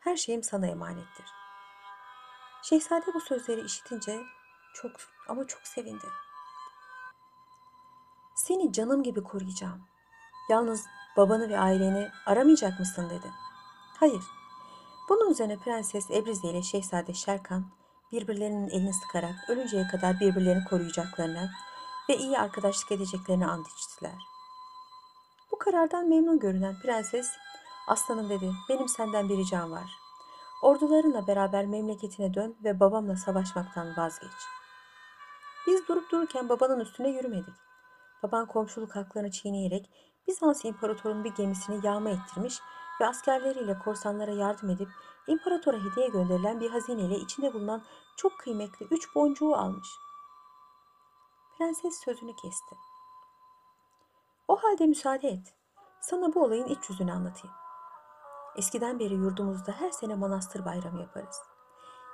Her 0.00 0.16
şeyim 0.16 0.42
sana 0.42 0.66
emanettir. 0.66 1.26
Şehzade 2.62 3.14
bu 3.14 3.20
sözleri 3.20 3.60
işitince 3.60 4.22
çok 4.74 4.90
ama 5.28 5.46
çok 5.46 5.62
sevindi. 5.62 6.06
Seni 8.34 8.72
canım 8.72 9.02
gibi 9.02 9.22
koruyacağım. 9.22 9.82
Yalnız 10.50 10.86
babanı 11.16 11.48
ve 11.48 11.58
aileni 11.58 12.08
aramayacak 12.26 12.80
mısın 12.80 13.10
dedi. 13.10 13.30
Hayır. 14.00 14.22
Bunun 15.08 15.30
üzerine 15.30 15.56
Prenses 15.56 16.10
Ebrize 16.10 16.48
ile 16.48 16.62
Şehzade 16.62 17.14
Şerkan 17.14 17.64
birbirlerinin 18.12 18.68
elini 18.68 18.94
sıkarak 18.94 19.34
ölünceye 19.48 19.88
kadar 19.88 20.20
birbirlerini 20.20 20.64
koruyacaklarına 20.64 21.50
ve 22.08 22.16
iyi 22.16 22.38
arkadaşlık 22.38 22.92
edeceklerine 22.92 23.46
and 23.46 23.66
içtiler. 23.78 24.18
Bu 25.52 25.58
karardan 25.58 26.08
memnun 26.08 26.38
görünen 26.38 26.80
prenses, 26.80 27.30
aslanım 27.90 28.28
dedi, 28.28 28.52
benim 28.68 28.88
senden 28.88 29.28
bir 29.28 29.36
ricam 29.36 29.70
var. 29.70 29.98
Ordularınla 30.62 31.26
beraber 31.26 31.66
memleketine 31.66 32.34
dön 32.34 32.56
ve 32.64 32.80
babamla 32.80 33.16
savaşmaktan 33.16 33.96
vazgeç. 33.96 34.30
Biz 35.66 35.88
durup 35.88 36.10
dururken 36.10 36.48
babanın 36.48 36.80
üstüne 36.80 37.08
yürümedik. 37.08 37.54
Baban 38.22 38.46
komşuluk 38.46 38.96
haklarını 38.96 39.30
çiğneyerek 39.30 39.90
Bizans 40.28 40.64
imparatorunun 40.64 41.24
bir 41.24 41.34
gemisini 41.34 41.86
yağma 41.86 42.10
ettirmiş 42.10 42.60
ve 43.00 43.06
askerleriyle 43.06 43.78
korsanlara 43.78 44.30
yardım 44.30 44.70
edip 44.70 44.88
imparatora 45.26 45.76
hediye 45.76 46.08
gönderilen 46.08 46.60
bir 46.60 46.70
hazineyle 46.70 47.16
içinde 47.16 47.54
bulunan 47.54 47.82
çok 48.16 48.38
kıymetli 48.38 48.86
üç 48.90 49.14
boncuğu 49.14 49.54
almış. 49.54 49.88
Prenses 51.58 52.00
sözünü 52.00 52.36
kesti. 52.36 52.76
O 54.48 54.56
halde 54.56 54.86
müsaade 54.86 55.28
et. 55.28 55.54
Sana 56.00 56.34
bu 56.34 56.44
olayın 56.44 56.66
iç 56.66 56.90
yüzünü 56.90 57.12
anlatayım. 57.12 57.56
Eskiden 58.60 58.98
beri 58.98 59.14
yurdumuzda 59.14 59.72
her 59.72 59.90
sene 59.90 60.14
manastır 60.14 60.64
bayramı 60.64 61.00
yaparız. 61.00 61.42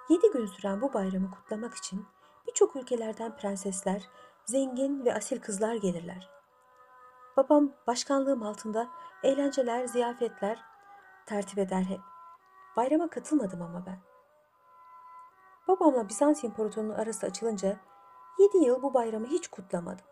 Yedi 0.09 0.31
gün 0.31 0.47
süren 0.47 0.81
bu 0.81 0.95
bayramı 0.95 1.31
kutlamak 1.31 1.75
için 1.75 2.07
birçok 2.47 2.77
ülkelerden 2.77 3.37
prensesler, 3.37 4.09
zengin 4.45 5.05
ve 5.05 5.15
asil 5.15 5.41
kızlar 5.41 5.75
gelirler. 5.75 6.31
Babam 7.37 7.73
başkanlığım 7.87 8.43
altında 8.43 8.89
eğlenceler, 9.23 9.87
ziyafetler 9.87 10.63
tertip 11.27 11.59
eder 11.59 11.83
hep. 11.83 12.01
Bayrama 12.77 13.11
katılmadım 13.11 13.63
ama 13.63 13.87
ben. 13.87 13.99
Babamla 15.69 16.09
Bizans 16.09 16.45
İmparatorluğu'nun 16.45 16.95
arası 16.95 17.27
açılınca 17.27 17.77
yedi 18.39 18.59
yıl 18.59 18.83
bu 18.83 18.95
bayramı 18.95 19.27
hiç 19.27 19.49
kutlamadım. 19.49 20.07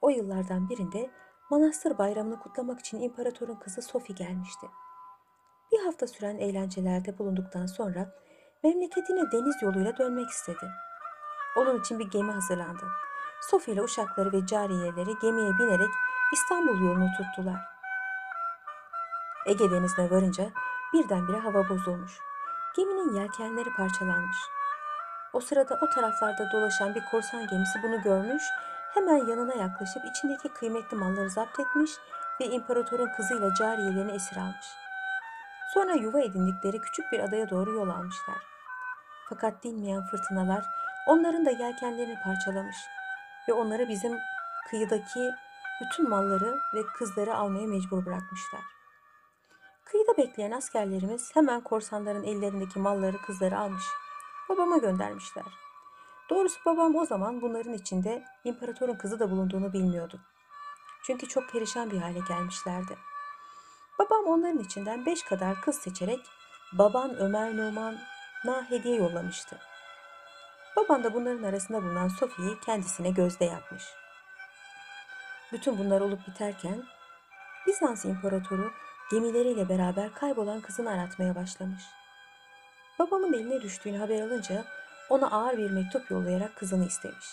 O 0.00 0.08
yıllardan 0.08 0.68
birinde 0.68 1.10
manastır 1.50 1.98
bayramını 1.98 2.40
kutlamak 2.40 2.80
için 2.80 3.00
imparatorun 3.00 3.56
kızı 3.56 3.82
Sophie 3.82 4.16
gelmişti. 4.16 4.66
Bir 5.72 5.84
hafta 5.84 6.06
süren 6.06 6.38
eğlencelerde 6.38 7.18
bulunduktan 7.18 7.66
sonra 7.66 8.06
memleketine 8.62 9.32
deniz 9.32 9.62
yoluyla 9.62 9.96
dönmek 9.96 10.30
istedi. 10.30 10.70
Onun 11.56 11.80
için 11.80 11.98
bir 11.98 12.10
gemi 12.10 12.32
hazırlandı. 12.32 12.84
Sophie 13.40 13.74
ile 13.74 13.82
uşakları 13.82 14.32
ve 14.32 14.46
cariyeleri 14.46 15.18
gemiye 15.22 15.50
binerek 15.58 15.90
İstanbul 16.32 16.80
yolunu 16.80 17.08
tuttular. 17.16 17.60
Ege 19.46 19.70
denizine 19.70 20.10
varınca 20.10 20.50
birdenbire 20.92 21.38
hava 21.38 21.68
bozulmuş. 21.68 22.18
Geminin 22.76 23.14
yelkenleri 23.14 23.70
parçalanmış. 23.76 24.36
O 25.32 25.40
sırada 25.40 25.78
o 25.82 25.90
taraflarda 25.90 26.52
dolaşan 26.52 26.94
bir 26.94 27.04
korsan 27.10 27.46
gemisi 27.46 27.82
bunu 27.82 28.02
görmüş, 28.02 28.42
hemen 28.94 29.26
yanına 29.26 29.54
yaklaşıp 29.54 30.02
içindeki 30.04 30.48
kıymetli 30.48 30.96
malları 30.96 31.30
zapt 31.30 31.60
etmiş 31.60 31.90
ve 32.40 32.46
imparatorun 32.46 33.08
kızıyla 33.16 33.54
cariyelerini 33.54 34.12
esir 34.12 34.36
almış. 34.36 34.81
Sonra 35.74 35.92
yuva 35.92 36.20
edindikleri 36.20 36.80
küçük 36.80 37.12
bir 37.12 37.20
adaya 37.20 37.50
doğru 37.50 37.72
yol 37.72 37.88
almışlar. 37.88 38.36
Fakat 39.28 39.64
dinmeyen 39.64 40.02
fırtınalar 40.06 40.64
onların 41.06 41.46
da 41.46 41.50
yelkenlerini 41.50 42.18
parçalamış 42.24 42.76
ve 43.48 43.52
onları 43.52 43.88
bizim 43.88 44.18
kıyıdaki 44.70 45.30
bütün 45.80 46.08
malları 46.08 46.58
ve 46.74 46.86
kızları 46.98 47.34
almaya 47.34 47.66
mecbur 47.66 48.06
bırakmışlar. 48.06 48.60
Kıyıda 49.84 50.16
bekleyen 50.16 50.50
askerlerimiz 50.50 51.30
hemen 51.34 51.60
korsanların 51.60 52.22
ellerindeki 52.22 52.78
malları 52.78 53.16
kızları 53.26 53.58
almış. 53.58 53.84
Babama 54.48 54.76
göndermişler. 54.76 55.44
Doğrusu 56.30 56.60
babam 56.66 56.96
o 56.96 57.06
zaman 57.06 57.42
bunların 57.42 57.72
içinde 57.72 58.24
imparatorun 58.44 58.94
kızı 58.94 59.20
da 59.20 59.30
bulunduğunu 59.30 59.72
bilmiyordu. 59.72 60.20
Çünkü 61.02 61.28
çok 61.28 61.50
perişan 61.50 61.90
bir 61.90 61.98
hale 61.98 62.20
gelmişlerdi. 62.28 62.98
Babam 63.98 64.24
onların 64.24 64.58
içinden 64.58 65.06
beş 65.06 65.22
kadar 65.22 65.60
kız 65.60 65.76
seçerek 65.76 66.20
baban 66.72 67.16
Ömer 67.16 67.56
Numan'a 67.56 68.70
hediye 68.70 68.96
yollamıştı. 68.96 69.58
Baban 70.76 71.04
da 71.04 71.14
bunların 71.14 71.42
arasında 71.42 71.82
bulunan 71.82 72.08
Sofi'yi 72.08 72.60
kendisine 72.60 73.10
gözde 73.10 73.44
yapmış. 73.44 73.82
Bütün 75.52 75.78
bunlar 75.78 76.00
olup 76.00 76.26
biterken 76.28 76.84
Bizans 77.66 78.04
İmparatoru 78.04 78.72
gemileriyle 79.10 79.68
beraber 79.68 80.14
kaybolan 80.14 80.60
kızını 80.60 80.90
aratmaya 80.90 81.34
başlamış. 81.34 81.82
Babamın 82.98 83.32
eline 83.32 83.60
düştüğünü 83.60 83.98
haber 83.98 84.22
alınca 84.22 84.64
ona 85.08 85.30
ağır 85.30 85.58
bir 85.58 85.70
mektup 85.70 86.10
yollayarak 86.10 86.56
kızını 86.56 86.86
istemiş. 86.86 87.26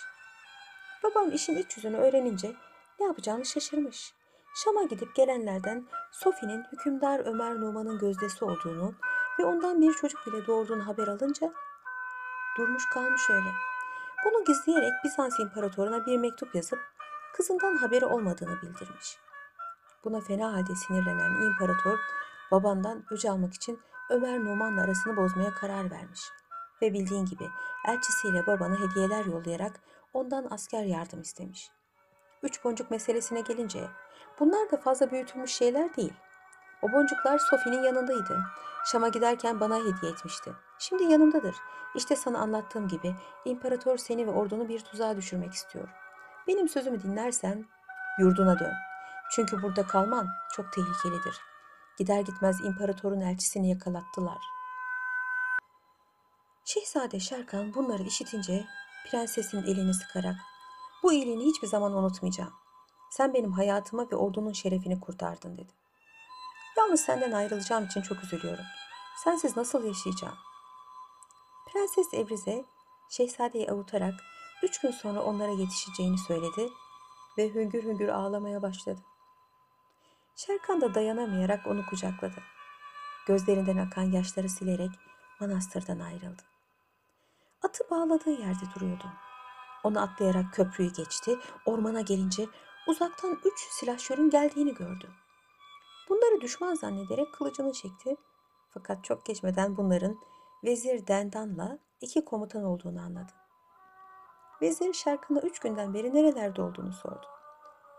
Babam 1.04 1.32
işin 1.32 1.58
iç 1.58 1.78
yüzünü 1.78 1.98
öğrenince 1.98 2.56
ne 3.00 3.06
yapacağını 3.06 3.46
şaşırmış. 3.46 4.19
Şam'a 4.54 4.84
gidip 4.84 5.16
gelenlerden 5.16 5.88
Sofi'nin 6.12 6.66
hükümdar 6.72 7.20
Ömer 7.26 7.56
Numan'ın 7.56 8.00
gözdesi 8.00 8.46
olduğunu 8.46 8.94
ve 9.40 9.46
ondan 9.46 9.82
bir 9.82 9.94
çocuk 9.94 10.28
bile 10.28 10.48
doğurduğunu 10.48 10.88
haber 10.88 11.08
alınca 11.08 11.54
durmuş 12.58 12.90
kalmış 12.90 13.30
öyle. 13.30 13.50
Bunu 14.26 14.44
gizleyerek 14.46 14.94
Bizans 15.04 15.40
İmparatoruna 15.40 16.06
bir 16.06 16.18
mektup 16.18 16.56
yazıp 16.56 16.80
kızından 17.34 17.76
haberi 17.76 18.06
olmadığını 18.06 18.62
bildirmiş. 18.62 19.18
Buna 20.04 20.22
fena 20.22 20.54
halde 20.54 20.76
sinirlenen 20.76 21.42
imparator 21.42 22.00
babandan 22.52 23.06
öc 23.12 23.30
almak 23.30 23.54
için 23.54 23.80
Ömer 24.10 24.40
Numan'la 24.46 24.82
arasını 24.82 25.18
bozmaya 25.18 25.54
karar 25.54 25.92
vermiş. 25.92 26.22
Ve 26.82 26.94
bildiğin 26.94 27.26
gibi 27.26 27.50
elçisiyle 27.88 28.48
babana 28.48 28.80
hediyeler 28.80 29.26
yollayarak 29.26 29.80
ondan 30.14 30.48
asker 30.50 30.84
yardım 30.84 31.22
istemiş. 31.22 31.72
Üç 32.44 32.64
boncuk 32.64 32.92
meselesine 32.92 33.42
gelince 33.42 33.90
bunlar 34.40 34.72
da 34.72 34.78
fazla 34.78 35.12
büyütülmüş 35.12 35.52
şeyler 35.52 35.96
değil. 35.96 36.14
O 36.82 36.92
boncuklar 36.92 37.40
Sofi'nin 37.40 37.84
yanındaydı. 37.84 38.40
Şam'a 38.86 39.08
giderken 39.08 39.60
bana 39.60 39.78
hediye 39.78 40.12
etmişti. 40.12 40.54
Şimdi 40.80 41.04
yanımdadır. 41.04 41.56
İşte 41.96 42.16
sana 42.16 42.40
anlattığım 42.40 42.88
gibi 42.88 43.16
imparator 43.46 43.98
seni 43.98 44.28
ve 44.28 44.32
ordunu 44.32 44.70
bir 44.70 44.80
tuzağa 44.80 45.16
düşürmek 45.16 45.54
istiyor. 45.54 45.90
Benim 46.48 46.70
sözümü 46.70 47.02
dinlersen 47.02 47.66
yurduna 48.20 48.60
dön. 48.60 48.74
Çünkü 49.32 49.62
burada 49.62 49.88
kalman 49.88 50.28
çok 50.56 50.74
tehlikelidir. 50.74 51.36
Gider 51.98 52.22
gitmez 52.22 52.66
imparatorun 52.66 53.22
elçisini 53.22 53.70
yakalattılar. 53.70 54.38
Şehzade 56.66 57.20
Şerkan 57.20 57.74
bunları 57.74 58.04
işitince 58.04 58.66
prensesin 59.12 59.64
elini 59.64 59.94
sıkarak 59.94 60.36
bu 61.04 61.14
iyiliğini 61.14 61.46
hiçbir 61.46 61.68
zaman 61.68 61.94
unutmayacağım. 61.94 62.54
Sen 63.10 63.34
benim 63.34 63.52
hayatımı 63.52 64.12
ve 64.12 64.16
ordunun 64.16 64.54
şerefini 64.54 65.00
kurtardın 65.00 65.58
dedi. 65.58 65.74
Yalnız 66.78 67.02
senden 67.02 67.32
ayrılacağım 67.32 67.86
için 67.86 68.02
çok 68.02 68.24
üzülüyorum. 68.24 68.66
Sensiz 69.24 69.58
nasıl 69.58 69.84
yaşayacağım? 69.84 70.38
Prenses 71.68 72.14
Ebrize 72.14 72.66
şehzadeyi 73.10 73.72
avutarak 73.72 74.14
üç 74.64 74.80
gün 74.80 74.92
sonra 74.92 75.24
onlara 75.24 75.52
yetişeceğini 75.52 76.18
söyledi 76.18 76.70
ve 77.38 77.54
hüngür 77.54 77.84
hüngür 77.84 78.08
ağlamaya 78.08 78.62
başladı. 78.62 79.00
Şerkan 80.36 80.82
da 80.82 80.96
dayanamayarak 80.96 81.68
onu 81.68 81.86
kucakladı. 81.86 82.44
Gözlerinden 83.28 83.78
akan 83.78 84.04
yaşları 84.04 84.50
silerek 84.50 84.92
manastırdan 85.40 86.00
ayrıldı. 86.00 86.42
Atı 87.64 87.84
bağladığı 87.92 88.32
yerde 88.32 88.66
duruyordu. 88.76 89.06
Onu 89.84 90.02
atlayarak 90.02 90.54
köprüyü 90.54 90.94
geçti. 90.94 91.40
Ormana 91.66 92.02
gelince 92.02 92.48
uzaktan 92.90 93.40
üç 93.46 93.60
silahşörün 93.60 94.30
geldiğini 94.30 94.74
gördü. 94.74 95.10
Bunları 96.10 96.42
düşman 96.42 96.74
zannederek 96.74 97.34
kılıcını 97.34 97.74
çekti. 97.74 98.16
Fakat 98.70 99.04
çok 99.04 99.26
geçmeden 99.26 99.78
bunların 99.78 100.20
Vezir 100.64 101.08
Dendan'la 101.08 101.80
iki 102.02 102.26
komutan 102.26 102.64
olduğunu 102.64 103.02
anladı. 103.02 103.32
Vezir 104.62 104.94
Şerkan'a 104.94 105.40
üç 105.40 105.60
günden 105.60 105.94
beri 105.94 106.14
nerelerde 106.14 106.62
olduğunu 106.62 106.94
sordu. 106.94 107.28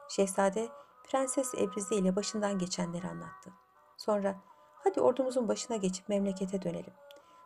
Şehzade 0.09 0.69
Prenses 1.05 1.55
Ebrize 1.55 1.95
ile 1.95 2.17
başından 2.17 2.59
geçenleri 2.59 3.09
anlattı. 3.09 3.53
Sonra 3.97 4.41
hadi 4.85 5.01
ordumuzun 5.01 5.49
başına 5.49 5.77
geçip 5.77 6.09
memlekete 6.09 6.63
dönelim. 6.63 6.95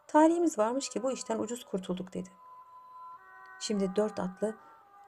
Tarihimiz 0.07 0.59
varmış 0.59 0.89
ki 0.89 1.03
bu 1.03 1.13
işten 1.13 1.39
ucuz 1.39 1.65
kurtulduk 1.65 2.15
dedi. 2.15 2.31
Şimdi 3.61 3.97
dört 3.97 4.21
atlı 4.21 4.55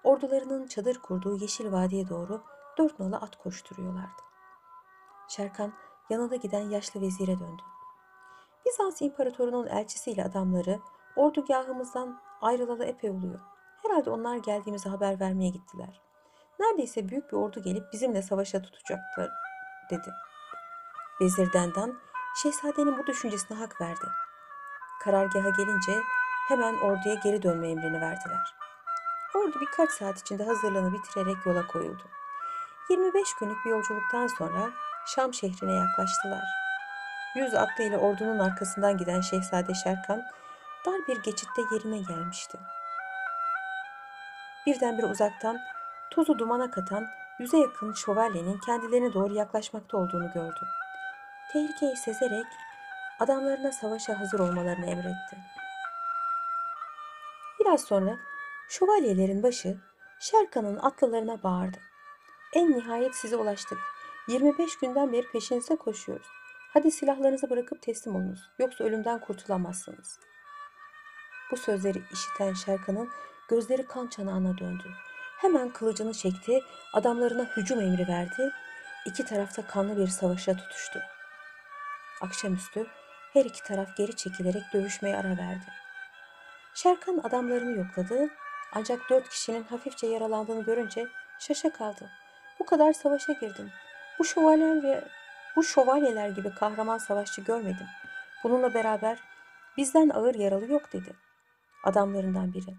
ordularının 0.06 0.66
çadır 0.66 0.98
kurduğu 0.98 1.36
Yeşil 1.36 1.72
Vadi'ye 1.72 2.08
doğru 2.08 2.42
dört 2.78 3.00
nala 3.00 3.20
at 3.20 3.36
koşturuyorlardı. 3.36 4.22
Şerkan 5.28 5.72
yanında 6.10 6.36
giden 6.36 6.70
yaşlı 6.70 7.00
vezire 7.00 7.38
döndü. 7.38 7.62
Bizans 8.66 9.02
İmparatorunun 9.02 9.66
elçisiyle 9.66 10.24
adamları 10.24 10.80
ordugahımızdan 11.16 12.20
ayrılalı 12.40 12.84
epey 12.84 13.10
oluyor. 13.10 13.40
Herhalde 13.82 14.10
onlar 14.10 14.36
geldiğimizi 14.36 14.88
haber 14.88 15.20
vermeye 15.20 15.50
gittiler. 15.50 16.00
Neredeyse 16.60 17.08
büyük 17.08 17.32
bir 17.32 17.36
ordu 17.36 17.62
gelip 17.62 17.92
bizimle 17.92 18.22
savaşa 18.22 18.62
tutacaklar 18.62 19.30
dedi. 19.90 20.10
Vezir 21.20 21.52
Dendan 21.52 21.98
şehzadenin 22.42 22.98
bu 22.98 23.06
düşüncesine 23.06 23.58
hak 23.58 23.80
verdi. 23.80 24.06
Karargaha 25.04 25.50
gelince 25.50 26.00
hemen 26.48 26.74
orduya 26.74 27.14
geri 27.14 27.42
dönme 27.42 27.70
emrini 27.70 28.00
verdiler. 28.00 28.56
Ordu 29.34 29.60
birkaç 29.60 29.90
saat 29.90 30.20
içinde 30.20 30.44
hazırlığını 30.44 30.92
bitirerek 30.92 31.46
yola 31.46 31.66
koyuldu. 31.66 32.02
25 32.90 33.34
günlük 33.40 33.64
bir 33.64 33.70
yolculuktan 33.70 34.26
sonra 34.26 34.70
Şam 35.06 35.34
şehrine 35.34 35.72
yaklaştılar. 35.72 36.44
Yüz 37.36 37.54
atlı 37.54 37.84
ile 37.84 37.98
ordunun 37.98 38.38
arkasından 38.38 38.96
giden 38.96 39.20
Şehzade 39.20 39.74
Şerkan 39.74 40.22
dar 40.86 41.06
bir 41.08 41.22
geçitte 41.22 41.62
yerine 41.72 41.98
gelmişti. 41.98 42.58
Birdenbire 44.66 45.06
uzaktan 45.06 45.58
tozu 46.10 46.38
dumana 46.38 46.70
katan 46.70 47.06
yüze 47.38 47.58
yakın 47.58 47.92
şövalyenin 47.92 48.58
kendilerine 48.58 49.12
doğru 49.12 49.34
yaklaşmakta 49.34 49.96
olduğunu 49.96 50.32
gördü. 50.32 50.60
Tehlikeyi 51.52 51.96
sezerek 51.96 52.46
adamlarına 53.20 53.72
savaşa 53.72 54.20
hazır 54.20 54.38
olmalarını 54.38 54.86
emretti. 54.86 55.36
Biraz 57.60 57.80
sonra 57.80 58.18
şövalyelerin 58.68 59.42
başı 59.42 59.76
Şerkan'ın 60.20 60.76
atlılarına 60.76 61.42
bağırdı. 61.42 61.78
En 62.52 62.72
nihayet 62.72 63.14
size 63.14 63.36
ulaştık. 63.36 63.78
25 64.28 64.78
günden 64.78 65.12
beri 65.12 65.30
peşinize 65.32 65.76
koşuyoruz. 65.76 66.26
Hadi 66.72 66.90
silahlarınızı 66.90 67.50
bırakıp 67.50 67.82
teslim 67.82 68.16
olunuz. 68.16 68.50
Yoksa 68.58 68.84
ölümden 68.84 69.20
kurtulamazsınız. 69.20 70.18
Bu 71.50 71.56
sözleri 71.56 72.02
işiten 72.12 72.54
Şerkan'ın 72.54 73.08
gözleri 73.48 73.86
kan 73.86 74.06
çanağına 74.06 74.58
döndü. 74.58 74.90
Hemen 75.38 75.70
kılıcını 75.70 76.12
çekti, 76.12 76.60
adamlarına 76.92 77.44
hücum 77.56 77.80
emri 77.80 78.08
verdi. 78.08 78.52
İki 79.06 79.24
tarafta 79.24 79.66
kanlı 79.66 79.96
bir 79.96 80.06
savaşa 80.06 80.56
tutuştu. 80.56 81.00
Akşamüstü 82.20 82.86
her 83.32 83.44
iki 83.44 83.62
taraf 83.62 83.96
geri 83.96 84.16
çekilerek 84.16 84.62
dövüşmeye 84.72 85.16
ara 85.16 85.28
verdi. 85.28 85.64
Şerkan 86.74 87.18
adamlarını 87.18 87.78
yokladı 87.78 88.28
ancak 88.72 89.10
dört 89.10 89.28
kişinin 89.28 89.64
hafifçe 89.64 90.06
yaralandığını 90.06 90.64
görünce 90.64 91.06
şaşa 91.38 91.72
kaldı. 91.72 92.10
Bu 92.60 92.66
kadar 92.66 92.92
savaşa 92.92 93.32
girdim. 93.32 93.70
Bu 94.18 94.24
şövalyeler 94.24 94.82
ve 94.82 95.04
bu 95.56 95.62
şövalyeler 95.62 96.28
gibi 96.28 96.54
kahraman 96.54 96.98
savaşçı 96.98 97.40
görmedim. 97.40 97.86
Bununla 98.44 98.74
beraber 98.74 99.18
bizden 99.76 100.08
ağır 100.08 100.34
yaralı 100.34 100.72
yok 100.72 100.92
dedi. 100.92 101.16
Adamlarından 101.84 102.52
biri. 102.54 102.76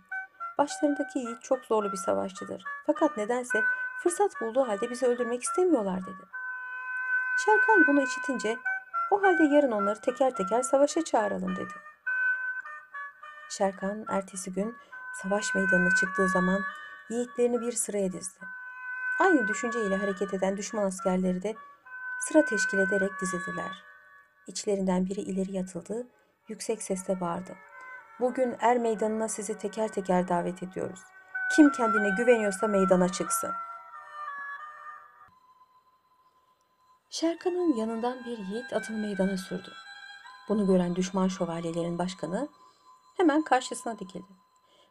Başlarındaki 0.58 1.20
yiğit 1.20 1.42
çok 1.42 1.66
zorlu 1.66 1.92
bir 1.92 1.98
savaşçıdır. 1.98 2.64
Fakat 2.86 3.18
nedense 3.18 3.64
fırsat 4.04 4.32
bulduğu 4.42 4.68
halde 4.68 4.90
bizi 4.90 5.06
öldürmek 5.06 5.44
istemiyorlar 5.44 6.02
dedi. 6.02 6.28
Şerkan 7.46 7.88
bunu 7.88 8.02
işitince 8.02 8.58
o 9.12 9.24
halde 9.24 9.44
yarın 9.44 9.72
onları 9.72 10.02
teker 10.02 10.36
teker 10.36 10.62
savaşa 10.62 11.04
çağıralım 11.04 11.56
dedi. 11.56 11.74
Şerkan 13.50 14.06
ertesi 14.10 14.54
gün 14.54 14.78
savaş 15.22 15.56
meydanına 15.56 15.96
çıktığı 15.96 16.30
zaman 16.30 16.64
yiğitlerini 17.10 17.62
bir 17.62 17.72
sıraya 17.72 18.12
dizdi. 18.12 18.40
Aynı 19.20 19.48
düşünceyle 19.48 19.96
hareket 19.96 20.34
eden 20.34 20.58
düşman 20.58 20.86
askerleri 20.86 21.44
de 21.44 21.56
sıra 22.20 22.46
teşkil 22.46 22.78
ederek 22.78 23.12
dizildiler. 23.22 23.84
İçlerinden 24.48 25.06
biri 25.06 25.22
ileri 25.22 25.52
yatıldı, 25.52 26.08
yüksek 26.48 26.84
sesle 26.84 27.22
bağırdı. 27.22 27.56
Bugün 28.20 28.56
er 28.60 28.78
meydanına 28.78 29.28
sizi 29.28 29.58
teker 29.58 29.88
teker 29.88 30.28
davet 30.28 30.64
ediyoruz. 30.64 31.00
Kim 31.56 31.72
kendine 31.72 32.10
güveniyorsa 32.18 32.68
meydana 32.68 33.10
çıksın. 33.10 33.52
Şerkan'ın 37.10 37.76
yanından 37.76 38.26
bir 38.26 38.38
yiğit 38.38 38.74
atını 38.74 38.98
meydana 38.98 39.38
sürdü. 39.38 39.72
Bunu 40.50 40.68
gören 40.68 40.96
düşman 40.96 41.28
şövalyelerin 41.28 42.00
başkanı 42.00 42.50
hemen 43.18 43.42
karşısına 43.42 44.00
dikildi. 44.00 44.47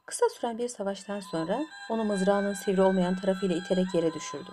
Kısa 0.07 0.29
süren 0.29 0.59
bir 0.59 0.69
savaştan 0.69 1.21
sonra 1.21 1.61
onu 1.91 2.05
mızrağının 2.05 2.55
sivri 2.55 2.83
olmayan 2.83 3.17
tarafıyla 3.17 3.57
iterek 3.57 3.95
yere 3.95 4.15
düşürdü. 4.15 4.51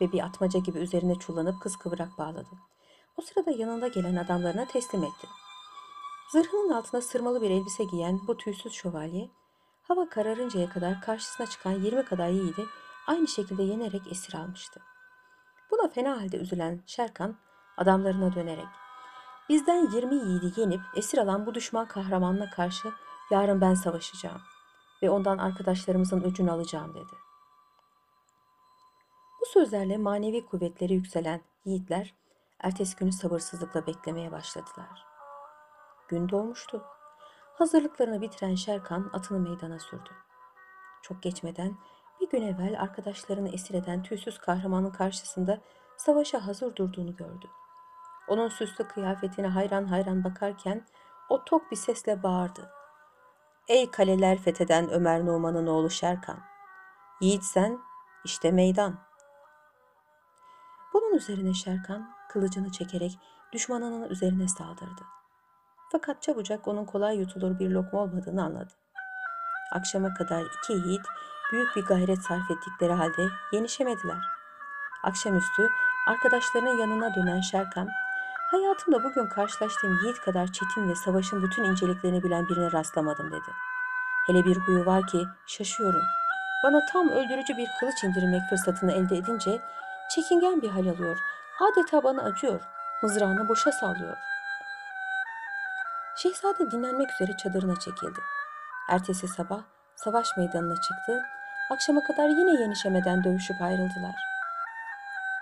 Ve 0.00 0.12
bir 0.12 0.20
atmaca 0.20 0.60
gibi 0.60 0.78
üzerine 0.78 1.14
çullanıp 1.14 1.60
kıskıvrak 1.60 2.18
bağladı. 2.18 2.50
O 3.16 3.22
sırada 3.22 3.50
yanında 3.50 3.88
gelen 3.88 4.16
adamlarına 4.16 4.64
teslim 4.64 5.04
etti. 5.04 5.26
Zırhının 6.32 6.72
altına 6.72 7.00
sırmalı 7.00 7.42
bir 7.42 7.50
elbise 7.50 7.84
giyen 7.84 8.20
bu 8.26 8.36
tüysüz 8.36 8.72
şövalye, 8.72 9.30
hava 9.82 10.08
kararıncaya 10.08 10.68
kadar 10.68 11.00
karşısına 11.00 11.46
çıkan 11.46 11.72
20 11.72 12.04
kadar 12.04 12.28
yiğidi 12.28 12.64
aynı 13.06 13.28
şekilde 13.28 13.62
yenerek 13.62 14.02
esir 14.10 14.34
almıştı. 14.34 14.80
Bu 15.70 15.78
Buna 15.78 15.88
fena 15.88 16.20
halde 16.20 16.36
üzülen 16.36 16.82
Şerkan 16.86 17.36
adamlarına 17.76 18.34
dönerek 18.34 18.68
Bizden 19.48 19.90
20 19.90 20.14
yiğidi 20.14 20.60
yenip 20.60 20.80
esir 20.96 21.18
alan 21.18 21.46
bu 21.46 21.54
düşman 21.54 21.88
kahramanla 21.88 22.50
karşı 22.50 22.92
yarın 23.30 23.60
ben 23.60 23.74
savaşacağım 23.74 24.40
ve 25.02 25.10
ondan 25.10 25.38
arkadaşlarımızın 25.38 26.20
öcünü 26.20 26.50
alacağım 26.50 26.94
dedi. 26.94 27.12
Bu 29.40 29.46
sözlerle 29.46 29.96
manevi 29.96 30.46
kuvvetleri 30.46 30.94
yükselen 30.94 31.40
yiğitler 31.64 32.14
ertesi 32.60 32.96
günü 32.96 33.12
sabırsızlıkla 33.12 33.86
beklemeye 33.86 34.32
başladılar. 34.32 35.06
Gün 36.08 36.28
doğmuştu. 36.28 36.84
Hazırlıklarını 37.54 38.20
bitiren 38.20 38.54
Şerkan 38.54 39.10
atını 39.12 39.38
meydana 39.38 39.78
sürdü. 39.78 40.10
Çok 41.02 41.22
geçmeden 41.22 41.78
bir 42.20 42.30
gün 42.30 42.42
evvel 42.42 42.80
arkadaşlarını 42.80 43.48
esir 43.48 43.74
eden 43.74 44.02
tüysüz 44.02 44.38
kahramanın 44.38 44.90
karşısında 44.90 45.60
savaşa 45.96 46.46
hazır 46.46 46.76
durduğunu 46.76 47.16
gördü. 47.16 47.46
Onun 48.28 48.48
süslü 48.48 48.88
kıyafetine 48.88 49.46
hayran 49.46 49.84
hayran 49.84 50.24
bakarken 50.24 50.86
o 51.28 51.44
tok 51.44 51.70
bir 51.70 51.76
sesle 51.76 52.22
bağırdı. 52.22 52.77
Ey 53.68 53.90
kaleler 53.90 54.38
fetheden 54.38 54.90
Ömer 54.90 55.26
Numan'ın 55.26 55.66
oğlu 55.66 55.90
Şerkan! 55.90 56.38
Yiğit 57.20 57.44
sen, 57.44 57.78
işte 58.24 58.50
meydan. 58.50 58.98
Bunun 60.94 61.14
üzerine 61.16 61.54
Şerkan 61.54 62.10
kılıcını 62.28 62.72
çekerek 62.72 63.18
düşmanının 63.52 64.08
üzerine 64.08 64.48
saldırdı. 64.48 65.02
Fakat 65.92 66.22
çabucak 66.22 66.68
onun 66.68 66.84
kolay 66.84 67.16
yutulur 67.16 67.58
bir 67.58 67.70
lokma 67.70 68.00
olmadığını 68.00 68.44
anladı. 68.44 68.72
Akşama 69.72 70.14
kadar 70.14 70.42
iki 70.42 70.72
yiğit 70.72 71.06
büyük 71.52 71.76
bir 71.76 71.82
gayret 71.82 72.22
sarf 72.22 72.50
ettikleri 72.50 72.92
halde 72.92 73.28
yenişemediler. 73.52 74.22
Akşamüstü 75.04 75.68
arkadaşlarının 76.06 76.78
yanına 76.78 77.14
dönen 77.14 77.40
Şerkan, 77.40 77.88
hayatımda 78.50 79.04
bugün 79.04 79.26
karşılaştığım 79.26 79.98
yiğit 80.04 80.20
kadar 80.20 80.46
çetin 80.46 80.88
ve 80.88 80.94
savaşın 80.94 81.42
bütün 81.42 81.64
inceliklerini 81.64 82.22
bilen 82.22 82.48
birine 82.48 82.72
rastlamadım 82.72 83.32
dedi. 83.32 83.50
Hele 84.26 84.44
bir 84.44 84.56
huyu 84.56 84.86
var 84.86 85.06
ki 85.06 85.26
şaşıyorum. 85.46 86.02
Bana 86.64 86.80
tam 86.92 87.08
öldürücü 87.08 87.56
bir 87.56 87.68
kılıç 87.80 88.04
indirmek 88.04 88.42
fırsatını 88.50 88.92
elde 88.92 89.16
edince 89.16 89.62
çekingen 90.10 90.62
bir 90.62 90.68
hal 90.68 90.86
alıyor. 90.86 91.18
Adeta 91.60 92.02
bana 92.02 92.22
acıyor. 92.22 92.60
Mızrağını 93.02 93.48
boşa 93.48 93.72
sallıyor. 93.72 94.16
Şehzade 96.16 96.70
dinlenmek 96.70 97.10
üzere 97.12 97.36
çadırına 97.36 97.76
çekildi. 97.76 98.20
Ertesi 98.88 99.28
sabah 99.28 99.60
savaş 99.96 100.36
meydanına 100.36 100.74
çıktı. 100.74 101.22
Akşama 101.70 102.02
kadar 102.04 102.28
yine 102.28 102.62
yenişemeden 102.62 103.24
dövüşüp 103.24 103.62
ayrıldılar. 103.62 104.14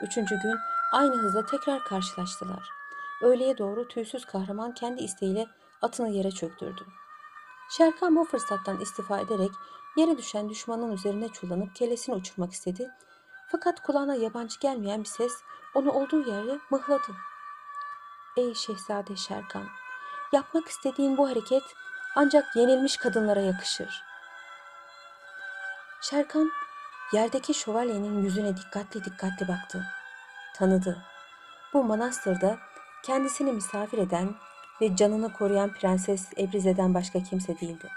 Üçüncü 0.03 0.41
gün 0.41 0.59
aynı 0.93 1.17
hızla 1.17 1.47
tekrar 1.47 1.85
karşılaştılar. 1.85 2.76
Öğleye 3.23 3.59
doğru 3.59 3.89
tüysüz 3.89 4.25
kahraman 4.25 4.75
kendi 4.75 5.03
isteğiyle 5.03 5.47
atını 5.83 6.09
yere 6.09 6.31
çöktürdü. 6.31 6.87
Şerkan 7.71 8.17
bu 8.17 8.25
fırsattan 8.25 8.81
istifa 8.81 9.19
ederek 9.19 9.51
yere 9.97 10.19
düşen 10.19 10.49
düşmanın 10.49 10.93
üzerine 10.93 11.29
çullanıp 11.29 11.75
kellesini 11.77 12.15
uçurmak 12.15 12.53
istedi. 12.53 12.91
Fakat 13.49 13.83
kulağına 13.83 14.15
yabancı 14.15 14.61
gelmeyen 14.61 15.01
bir 15.01 15.09
ses 15.09 15.33
onu 15.75 15.93
olduğu 15.93 16.31
yere 16.31 16.59
mıhladı. 16.71 17.13
Ey 18.37 18.55
şehzade 18.55 19.17
Şerkan, 19.17 19.67
yapmak 20.33 20.69
istediğin 20.69 21.17
bu 21.17 21.29
hareket 21.29 21.63
ancak 22.17 22.57
yenilmiş 22.57 22.97
kadınlara 22.97 23.41
yakışır. 23.41 24.03
Şerkan 26.01 26.51
yerdeki 27.13 27.55
şövalyenin 27.55 28.23
yüzüne 28.23 28.57
dikkatli 28.57 29.05
dikkatli 29.05 29.49
baktı. 29.49 29.87
Tanıdı. 30.55 30.99
Bu 31.73 31.85
manastırda 31.85 32.59
kendisini 33.07 33.53
misafir 33.53 33.99
eden 33.99 34.35
ve 34.81 34.97
canını 34.97 35.33
koruyan 35.33 35.73
Prenses 35.73 36.33
Ebrize'den 36.39 36.95
başka 36.95 37.23
kimse 37.23 37.61
değildi. 37.61 37.89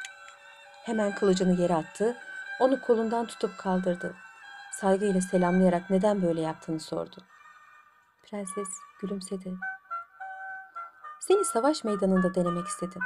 Hemen 0.85 1.15
kılıcını 1.15 1.61
yere 1.61 1.75
attı, 1.75 2.17
onu 2.59 2.81
kolundan 2.81 3.25
tutup 3.25 3.57
kaldırdı. 3.57 4.15
Saygıyla 4.71 5.21
selamlayarak 5.21 5.89
neden 5.89 6.21
böyle 6.21 6.41
yaptığını 6.41 6.79
sordu. 6.79 7.15
Prenses 8.23 8.67
gülümsedi. 9.01 9.53
Seni 11.19 11.45
savaş 11.45 11.83
meydanında 11.83 12.35
denemek 12.35 12.67
istedim. 12.67 13.01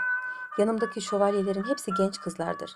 Yanımdaki 0.58 1.02
şövalyelerin 1.02 1.70
hepsi 1.70 1.92
genç 1.94 2.20
kızlardır. 2.20 2.76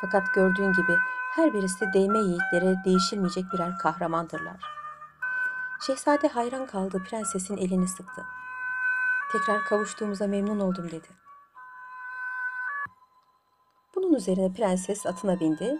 Fakat 0.00 0.34
gördüğün 0.34 0.72
gibi 0.72 0.96
her 1.30 1.54
birisi 1.54 1.92
değme 1.92 2.18
yiğitlere 2.18 2.84
değişilmeyecek 2.84 3.44
birer 3.52 3.78
kahramandırlar. 3.78 4.60
Şehzade 5.86 6.28
hayran 6.28 6.66
kaldı, 6.66 7.02
prensesin 7.10 7.56
elini 7.56 7.88
sıktı. 7.88 8.24
Tekrar 9.32 9.64
kavuştuğumuza 9.64 10.26
memnun 10.26 10.60
oldum 10.60 10.90
dedi. 10.90 11.08
Bunun 13.94 14.14
üzerine 14.14 14.52
prenses 14.52 15.06
atına 15.06 15.40
bindi. 15.40 15.78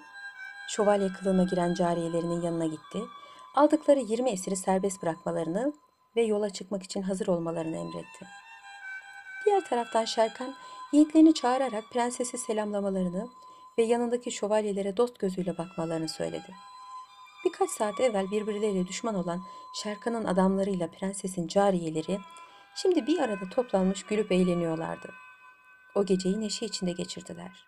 Şövalye 0.69 1.09
kılığına 1.13 1.45
giren 1.45 1.75
cariyelerinin 1.75 2.43
yanına 2.43 2.67
gitti. 2.67 3.03
Aldıkları 3.55 4.01
20 4.01 4.31
esiri 4.31 4.57
serbest 4.57 5.03
bırakmalarını 5.03 5.73
ve 6.17 6.23
yola 6.23 6.51
çıkmak 6.51 6.83
için 6.83 7.03
hazır 7.03 7.27
olmalarını 7.27 7.77
emretti. 7.77 8.27
Diğer 9.45 9.65
taraftan 9.65 10.05
Şerkan 10.05 10.55
yiğitlerini 10.93 11.35
çağırarak 11.35 11.85
prensesi 11.91 12.39
selamlamalarını 12.39 13.29
ve 13.79 13.83
yanındaki 13.83 14.33
şövalyelere 14.33 14.97
dost 14.97 15.19
gözüyle 15.19 15.59
bakmalarını 15.59 16.09
söyledi. 16.09 16.55
Birkaç 17.45 17.71
saat 17.71 18.01
evvel 18.01 18.31
birbirleriyle 18.31 18.87
düşman 18.87 19.15
olan 19.15 19.43
Şerkan'ın 19.75 20.25
adamlarıyla 20.25 20.91
prensesin 20.91 21.49
cariyeleri 21.49 22.19
şimdi 22.75 23.07
bir 23.07 23.19
arada 23.19 23.49
toplanmış 23.49 24.03
gülüp 24.03 24.33
eğleniyorlardı. 24.33 25.15
O 25.95 26.05
geceyi 26.05 26.41
neşe 26.41 26.67
içinde 26.67 26.93
geçirdiler. 26.93 27.67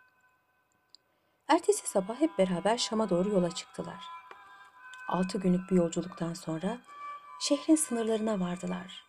Ertesi 1.49 1.89
sabah 1.89 2.21
hep 2.21 2.39
beraber 2.39 2.79
Şam'a 2.79 3.11
doğru 3.11 3.29
yola 3.29 3.51
çıktılar. 3.51 4.05
Altı 5.09 5.39
günlük 5.39 5.71
bir 5.71 5.77
yolculuktan 5.77 6.35
sonra 6.35 6.79
şehrin 7.41 7.77
sınırlarına 7.77 8.41
vardılar. 8.41 9.05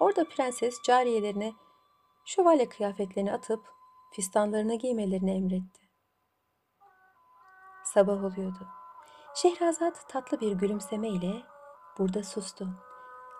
Orada 0.00 0.24
prenses 0.28 0.82
cariyelerine 0.82 1.52
şövalye 2.24 2.68
kıyafetlerini 2.68 3.32
atıp 3.32 3.66
fistanlarını 4.12 4.78
giymelerini 4.78 5.30
emretti. 5.30 5.82
Sabah 7.84 8.24
oluyordu. 8.24 8.68
Şehrazat 9.34 10.08
tatlı 10.08 10.40
bir 10.40 10.52
gülümsemeyle 10.52 11.42
burada 11.98 12.22
sustu. 12.22 12.68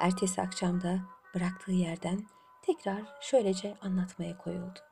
Ertesi 0.00 0.42
akşamda 0.42 1.00
bıraktığı 1.34 1.72
yerden 1.72 2.26
tekrar 2.62 3.02
şöylece 3.20 3.76
anlatmaya 3.80 4.38
koyuldu. 4.38 4.91